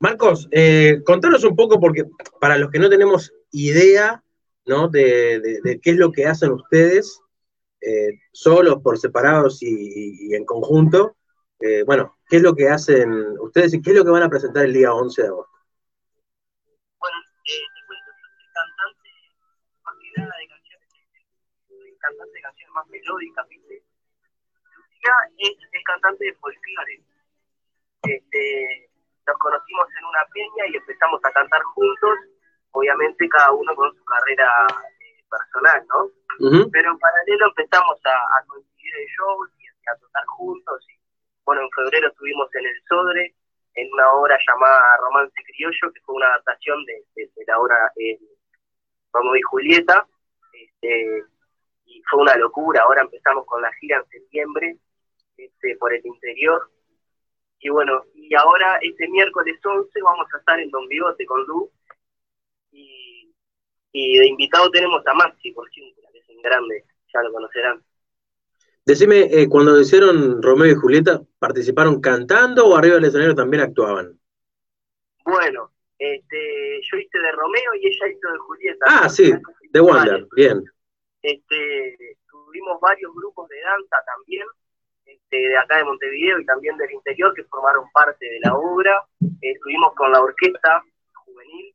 [0.00, 2.04] Marcos, eh, contanos un poco, porque
[2.40, 4.22] para los que no tenemos idea
[4.66, 4.88] ¿no?
[4.88, 7.20] de, de- de qué es lo que hacen ustedes,
[7.80, 11.16] eh, solos, por separados y, y en conjunto,
[11.60, 14.28] eh, bueno, ¿qué es lo que hacen ustedes y qué es lo que van a
[14.28, 15.52] presentar el día 11 de agosto?
[21.68, 23.71] soy cantante de canciones más melódicas, ¿viste?
[25.38, 27.00] Es, es cantante de folclore.
[28.04, 28.90] Este,
[29.26, 32.18] nos conocimos en una peña y empezamos a cantar juntos,
[32.72, 34.50] obviamente cada uno con su carrera
[35.00, 36.08] eh, personal, ¿no?
[36.70, 40.86] Pero en paralelo empezamos a, a coincidir en shows y a tocar juntos.
[40.88, 40.98] Y,
[41.44, 43.34] bueno, en febrero estuvimos en el Sodre,
[43.74, 47.92] en una obra llamada Romance Criollo, que fue una adaptación de, de- de la obra
[47.96, 48.18] eh,
[49.12, 50.06] Romeo y Julieta.
[50.52, 51.24] Este,
[51.86, 52.82] y fue una locura.
[52.82, 54.76] Ahora empezamos con la gira en septiembre
[55.44, 56.70] este, por el interior.
[57.60, 61.70] Y bueno, y ahora este miércoles 11 vamos a estar en Don Bigote con Lu.
[62.72, 63.32] Y,
[63.92, 67.82] y de invitado tenemos a Maxi, por ejemplo, que es un grande, ya lo conocerán.
[68.84, 74.18] Decime, eh, cuando hicieron Romeo y Julieta, ¿participaron cantando o arriba del escenario también actuaban?
[75.24, 78.84] Bueno, este, yo hice de Romeo y ella hizo de Julieta.
[78.88, 79.32] Ah, sí,
[79.70, 80.64] The Wonder, bien.
[81.22, 84.46] Este, tuvimos varios grupos de danza también,
[85.04, 89.04] este, de acá de Montevideo y también del interior que formaron parte de la obra.
[89.20, 90.82] Eh, estuvimos con la orquesta
[91.14, 91.74] juvenil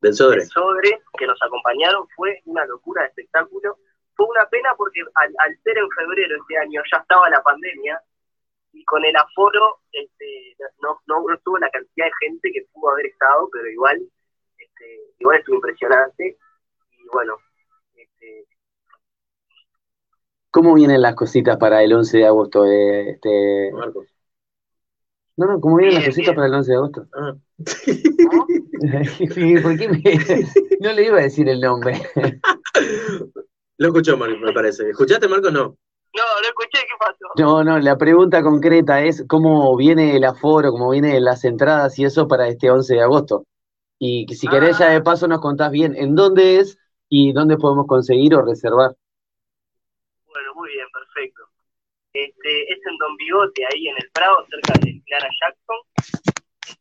[0.00, 0.38] Del Sodre.
[0.38, 2.06] del Sodre que nos acompañaron.
[2.16, 3.78] Fue una locura de espectáculo.
[4.14, 8.00] Fue una pena porque al, al ser en febrero este año ya estaba la pandemia
[8.74, 13.06] y con el aforo este, no, no, estuvo la cantidad de gente que pudo haber
[13.06, 14.02] estado, pero igual,
[14.58, 16.36] este, igual estuvo impresionante.
[16.90, 17.36] Y bueno,
[17.94, 18.46] este,
[20.54, 22.64] ¿Cómo vienen las cositas para el 11 de agosto?
[22.64, 23.72] este...
[25.36, 27.06] No, no, ¿cómo vienen las cositas para el 11 de agosto?
[27.12, 27.34] Ah.
[29.62, 30.00] ¿Por qué me-
[30.80, 32.00] No le iba a decir el nombre.
[33.78, 34.88] Lo escuchó, Marco, me parece.
[34.90, 35.50] ¿Escuchaste, Marco?
[35.50, 35.60] No.
[36.16, 37.26] No, no escuché qué pasó.
[37.36, 42.04] No, no, la pregunta concreta es cómo viene el aforo, cómo vienen las entradas y
[42.04, 43.44] eso para este 11 de agosto.
[43.98, 46.78] Y si querés ya de paso nos contás bien en dónde es
[47.08, 48.94] y dónde podemos conseguir o reservar.
[50.34, 51.44] Bueno, muy bien, perfecto.
[52.14, 55.78] Este, es en Don Bigote, ahí en el Prado, cerca de Clara Jackson.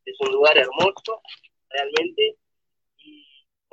[0.05, 1.19] Es un lugar hermoso,
[1.69, 2.37] realmente.
[2.99, 3.25] Y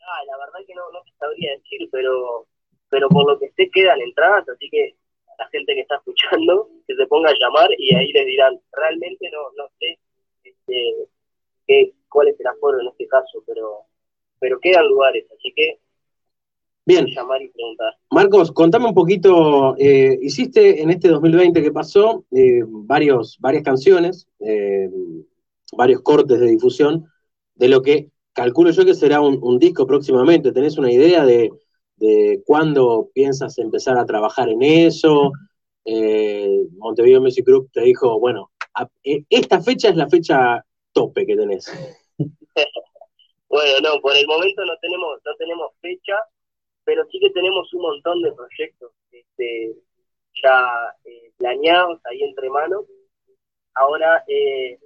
[0.00, 2.46] Ah, la verdad que no, no te sabría decir, pero,
[2.88, 4.94] pero por lo que sé quedan entradas, así que
[5.26, 8.60] a la gente que está escuchando, que se ponga a llamar y ahí les dirán,
[8.72, 9.98] realmente no, no sé
[10.44, 10.94] este,
[11.66, 13.80] qué, cuál es el aforo en este caso, pero,
[14.38, 15.78] pero quedan lugares, así que
[16.86, 17.06] Bien.
[17.06, 17.94] llamar y preguntar.
[18.10, 24.28] Marcos, contame un poquito, eh, hiciste en este 2020 que pasó eh, varios, varias canciones,
[24.40, 24.90] eh,
[25.76, 27.10] varios cortes de difusión,
[27.54, 30.52] de lo que calculo yo que será un, disco próximamente.
[30.52, 31.50] ¿Tenés una idea de,
[31.96, 35.32] de cuándo piensas empezar a trabajar en eso?
[35.84, 38.50] Eh, Montevideo Music Group te dijo, bueno,
[39.04, 41.72] eh, esta fecha es la fecha tope que tenés.
[43.46, 46.18] Bueno, no, por el momento no tenemos, no tenemos fecha,
[46.82, 49.76] pero sí que tenemos un montón de proyectos este,
[50.42, 50.66] ya
[51.04, 52.84] eh, planeados ahí entre manos.
[53.74, 54.76] Ahora eh,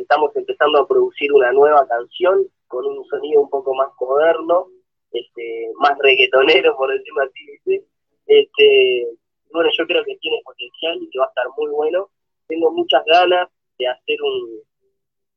[0.00, 4.68] estamos empezando a producir una nueva canción con un sonido un poco más moderno,
[5.12, 7.84] este, más reggaetonero, por decirlo así, ¿viste?
[8.26, 9.08] Este,
[9.52, 12.10] bueno, yo creo que tiene potencial y que va a estar muy bueno.
[12.48, 13.48] Tengo muchas ganas
[13.78, 14.60] de hacer un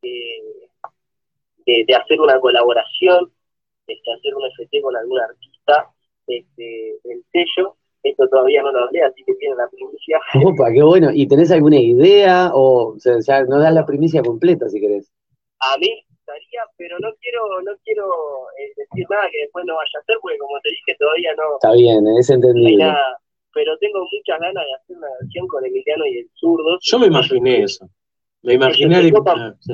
[0.02, 3.32] de, de hacer una colaboración,
[3.88, 5.92] este, hacer un FT con algún artista
[6.28, 7.76] este, del sello.
[8.04, 10.20] Esto todavía no lo hablé, así que tienen la primicia.
[10.46, 11.10] Opa, qué bueno.
[11.14, 12.52] ¿Y tenés alguna idea?
[12.54, 15.12] O, o sea, ya nos das la primicia completa si querés.
[15.60, 18.06] A mí me gustaría, pero no quiero, no quiero
[18.58, 21.56] eh, decir nada que después no vaya a hacer, porque como te dije, todavía no,
[21.56, 22.78] Está bien, es no hay entendible.
[22.86, 23.18] nada.
[23.54, 26.78] Pero tengo muchas ganas de hacer una versión con Emiliano y el zurdo.
[26.82, 27.90] Yo me imaginé eso.
[28.44, 29.00] Me imaginé...
[29.00, 29.74] Ellos se el- ah, sí.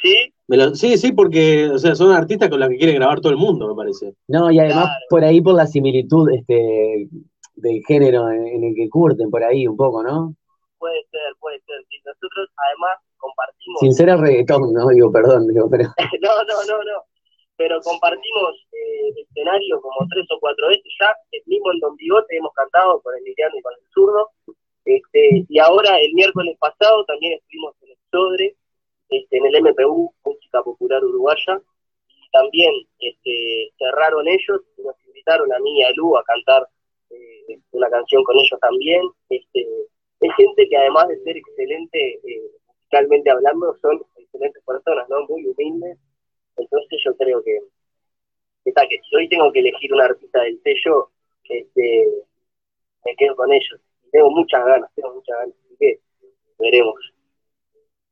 [0.00, 0.16] ¿Sí?
[0.46, 3.32] Me lo- sí, sí, porque o sea, son artistas con los que quiere grabar todo
[3.32, 4.14] el mundo, me parece.
[4.28, 7.08] No, y además por ahí por la similitud este,
[7.54, 10.34] del género en, en el que curten, por ahí un poco, ¿no?
[10.78, 11.80] Puede ser, puede ser.
[11.88, 13.80] Sí, nosotros además compartimos.
[13.80, 14.88] Sin ser el reggaetón, ¿no?
[14.88, 15.84] Digo, perdón, digo, pero...
[16.20, 17.02] no, no, no, no.
[17.56, 21.14] Pero compartimos eh, escenario como tres o cuatro veces ya.
[21.30, 24.30] El mismo en Don Bigote hemos cantado con Emiliano y con el zurdo.
[24.84, 28.56] Este, y ahora, el miércoles pasado, también estuvimos en el Sodre,
[29.08, 31.60] este, en el MPU, Música Popular Uruguaya,
[32.08, 36.68] y también este, cerraron ellos y nos invitaron a mí y a Lu a cantar
[37.72, 39.02] una canción con ellos también.
[39.28, 39.66] Este,
[40.20, 45.26] es gente que además de ser excelente eh, musicalmente hablando, son excelentes personas, ¿no?
[45.28, 45.98] Muy humildes.
[46.56, 47.58] Entonces yo creo que,
[48.64, 51.10] que, está, que si hoy tengo que elegir un artista del sello,
[51.48, 52.08] este,
[53.04, 53.80] me quedo con ellos.
[54.10, 55.98] Tengo muchas ganas, tengo muchas ganas, así que
[56.58, 56.94] veremos.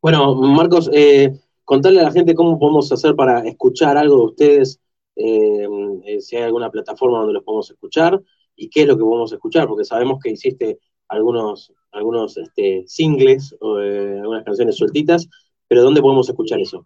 [0.00, 1.30] Bueno, Marcos, eh,
[1.64, 4.80] contarle a la gente cómo podemos hacer para escuchar algo de ustedes,
[5.14, 5.68] eh,
[6.04, 8.20] eh, si hay alguna plataforma donde los podemos escuchar
[8.62, 10.78] y qué es lo que podemos escuchar, porque sabemos que hiciste
[11.08, 15.28] algunos, algunos este, singles o eh, algunas canciones sueltitas,
[15.66, 16.84] pero ¿dónde podemos escuchar eso?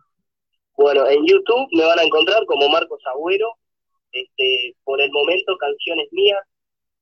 [0.74, 3.48] Bueno, en YouTube me van a encontrar como Marcos Agüero.
[4.10, 6.40] Este, por el momento, canciones mías.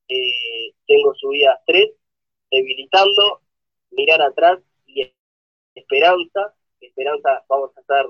[0.09, 1.93] eh, tengo subidas tres:
[2.51, 3.41] Debilitando,
[3.93, 5.09] Mirar Atrás y
[5.75, 6.55] Esperanza.
[6.81, 8.07] Esperanza, vamos a estar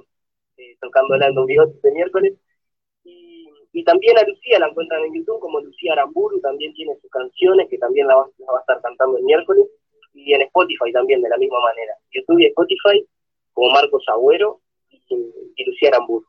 [0.56, 1.34] eh, tocándola en
[1.74, 2.34] este miércoles.
[3.04, 3.43] Y,
[3.74, 6.40] y también a Lucía la encuentran en YouTube como Lucía Aramburu.
[6.40, 9.66] También tiene sus canciones que también la va, a estar cantando el miércoles.
[10.14, 11.92] Y en Spotify también, de la misma manera.
[12.12, 13.04] YouTube y Spotify
[13.52, 14.60] como Marcos Agüero
[14.90, 14.96] y,
[15.56, 16.24] y Lucía Aramburu.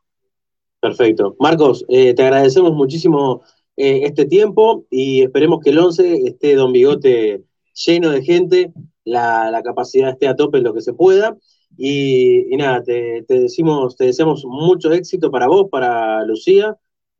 [0.80, 1.36] Perfecto.
[1.38, 3.42] Marcos, eh, te agradecemos muchísimo
[3.76, 7.44] eh, este tiempo y esperemos que el 11 esté Don Bigote
[7.74, 8.72] lleno de gente,
[9.04, 11.36] la, la capacidad esté a tope en lo que se pueda.
[11.78, 16.76] Y, y nada, te, te decimos, te deseamos mucho éxito para vos, para Lucía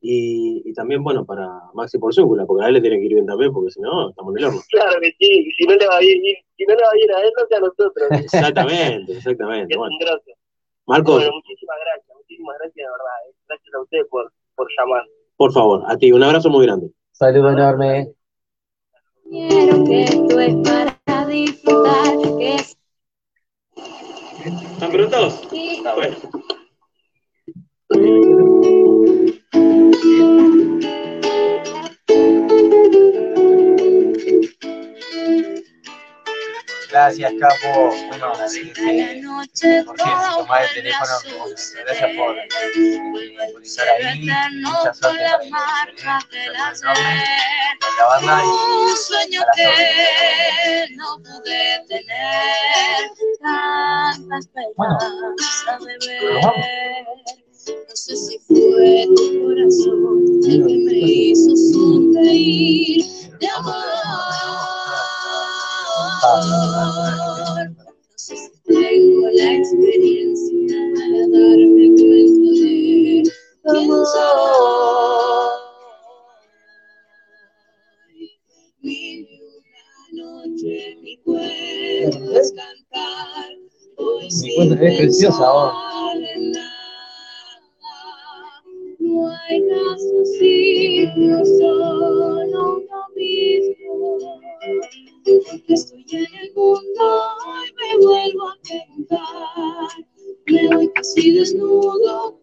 [0.09, 3.25] y, y también, bueno, para Maxi Porciúncula, porque a él le tiene que ir bien
[3.25, 4.61] también, porque si no, estamos en el horno.
[4.69, 6.21] Claro que sí, y si no le va bien,
[6.55, 8.07] si no le va bien a él, no sea a nosotros.
[8.11, 9.73] Exactamente, exactamente.
[9.73, 10.31] Es Bueno, un grosso.
[10.85, 13.17] Marcos, Bueno, muchísimas gracias, muchísimas gracias de verdad.
[13.29, 13.35] eh.
[13.49, 15.03] Gracias a ustedes por, por llamar.
[15.35, 16.89] por favor, a ti, un abrazo muy grande.
[17.11, 18.13] Saludo enorme.
[19.29, 22.77] Quiero que esto es para disfrutar, que es
[24.45, 25.41] ¿Están prontos?
[25.95, 26.15] Bueno.
[36.89, 37.95] Gracias, Capo.
[38.07, 39.21] Bueno, sí, sí.
[39.25, 39.93] por cierto,
[40.37, 41.11] tomar el teléfono.
[41.85, 44.27] Gracias por eh, por estar ahí.
[44.61, 46.81] Mucha suerte para el
[47.79, 53.11] con la banda un y sueño a las que no pude tener
[53.41, 57.05] tanta esperanza de ver.
[57.67, 63.05] No sé si fue tu corazón el que me hizo sonreír
[63.39, 64.76] de amor.
[68.67, 70.77] Tengo la experiencia
[71.31, 72.37] darme cuenta
[80.63, 83.07] de mi cuerpo es cantar.
[89.07, 92.83] No hay razón sitio, solo uno
[93.15, 94.19] mismo.
[95.69, 97.07] Estoy en el mundo
[97.63, 99.87] y me vuelvo a preguntar.
[100.47, 102.37] Me voy casi desnudo.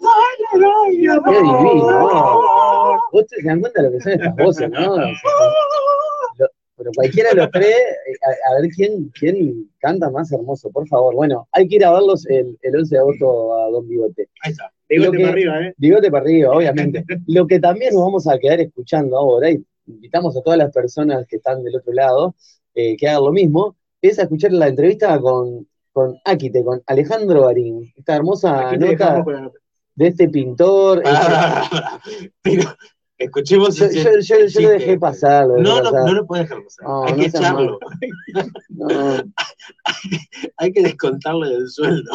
[0.52, 2.00] Qué divino.
[2.00, 2.98] ¿no?
[3.12, 4.96] Vos te dan cuenta de lo que son estas voces, ¿no?
[6.76, 7.76] Pero cualquiera de los tres,
[8.22, 11.14] a, a ver quién, quién canta más hermoso, por favor.
[11.14, 14.28] Bueno, hay que ir a verlos el, el 11 de agosto a Don Bigote.
[14.42, 14.73] Ahí está.
[14.88, 15.74] Bigote para arriba, ¿eh?
[15.76, 17.04] Bigote para arriba, obviamente.
[17.26, 21.26] Lo que también nos vamos a quedar escuchando ahora, y invitamos a todas las personas
[21.26, 22.34] que están del otro lado
[22.74, 27.42] eh, que hagan lo mismo, es a escuchar la entrevista con, con Akite, con Alejandro
[27.42, 27.92] Barín.
[27.96, 29.24] Esta hermosa nota
[29.94, 31.02] de este pintor.
[31.06, 32.00] Ah,
[32.42, 32.64] pero
[33.18, 35.46] escuchemos Yo, yo, yo- yo lo dejé pasar.
[35.46, 36.04] lo dejé No, no, pasar.
[36.06, 36.84] no lo puedes dejar pasar.
[36.86, 37.78] No, Hay no que echarlo.
[38.68, 38.88] No,
[40.58, 42.10] Hay que descontarle del sueldo.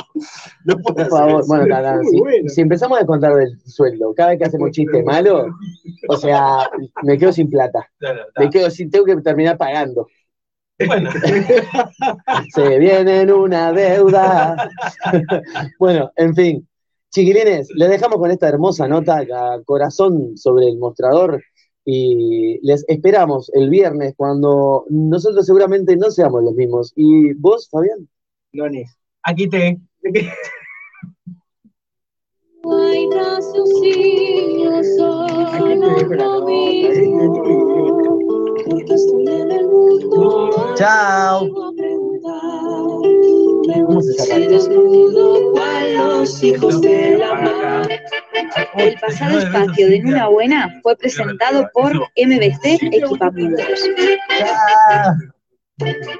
[0.65, 4.29] No puede por favor, bueno, ta, ta, si, si empezamos a descontar del sueldo, cada
[4.29, 5.47] vez que hacemos chiste malo,
[6.09, 6.69] o sea,
[7.03, 7.89] me quedo sin plata.
[8.37, 10.07] Me quedo sin, tengo que terminar pagando.
[10.85, 11.09] Bueno,
[12.55, 14.69] Se viene en una deuda.
[15.79, 16.68] bueno, en fin.
[17.11, 21.41] Chiquilines, les dejamos con esta hermosa nota a corazón sobre el mostrador
[21.83, 26.93] y les esperamos el viernes cuando nosotros seguramente no seamos los mismos.
[26.95, 28.07] ¿Y vos, Fabián?
[28.53, 28.95] Lonis.
[29.23, 29.79] aquí te.
[32.71, 37.43] Hay raciocinio, solo lo mismo.
[38.69, 40.75] Porque estoy en el mundo.
[40.75, 41.68] Chao.
[48.77, 53.89] El pasado espacio de Nuna Buena fue presentado por MBC Equipamientos.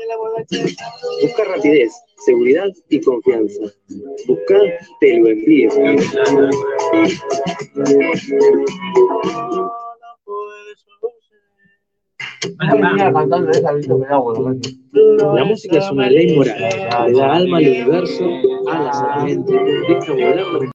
[1.22, 1.92] Busca rapidez,
[2.24, 3.62] seguridad y confianza.
[4.26, 4.58] Busca
[5.00, 5.28] Te lo.
[15.34, 16.56] La música es una ley moral,
[17.06, 18.24] le da alma al universo,
[18.70, 19.52] a la mente,
[20.08, 20.46] volar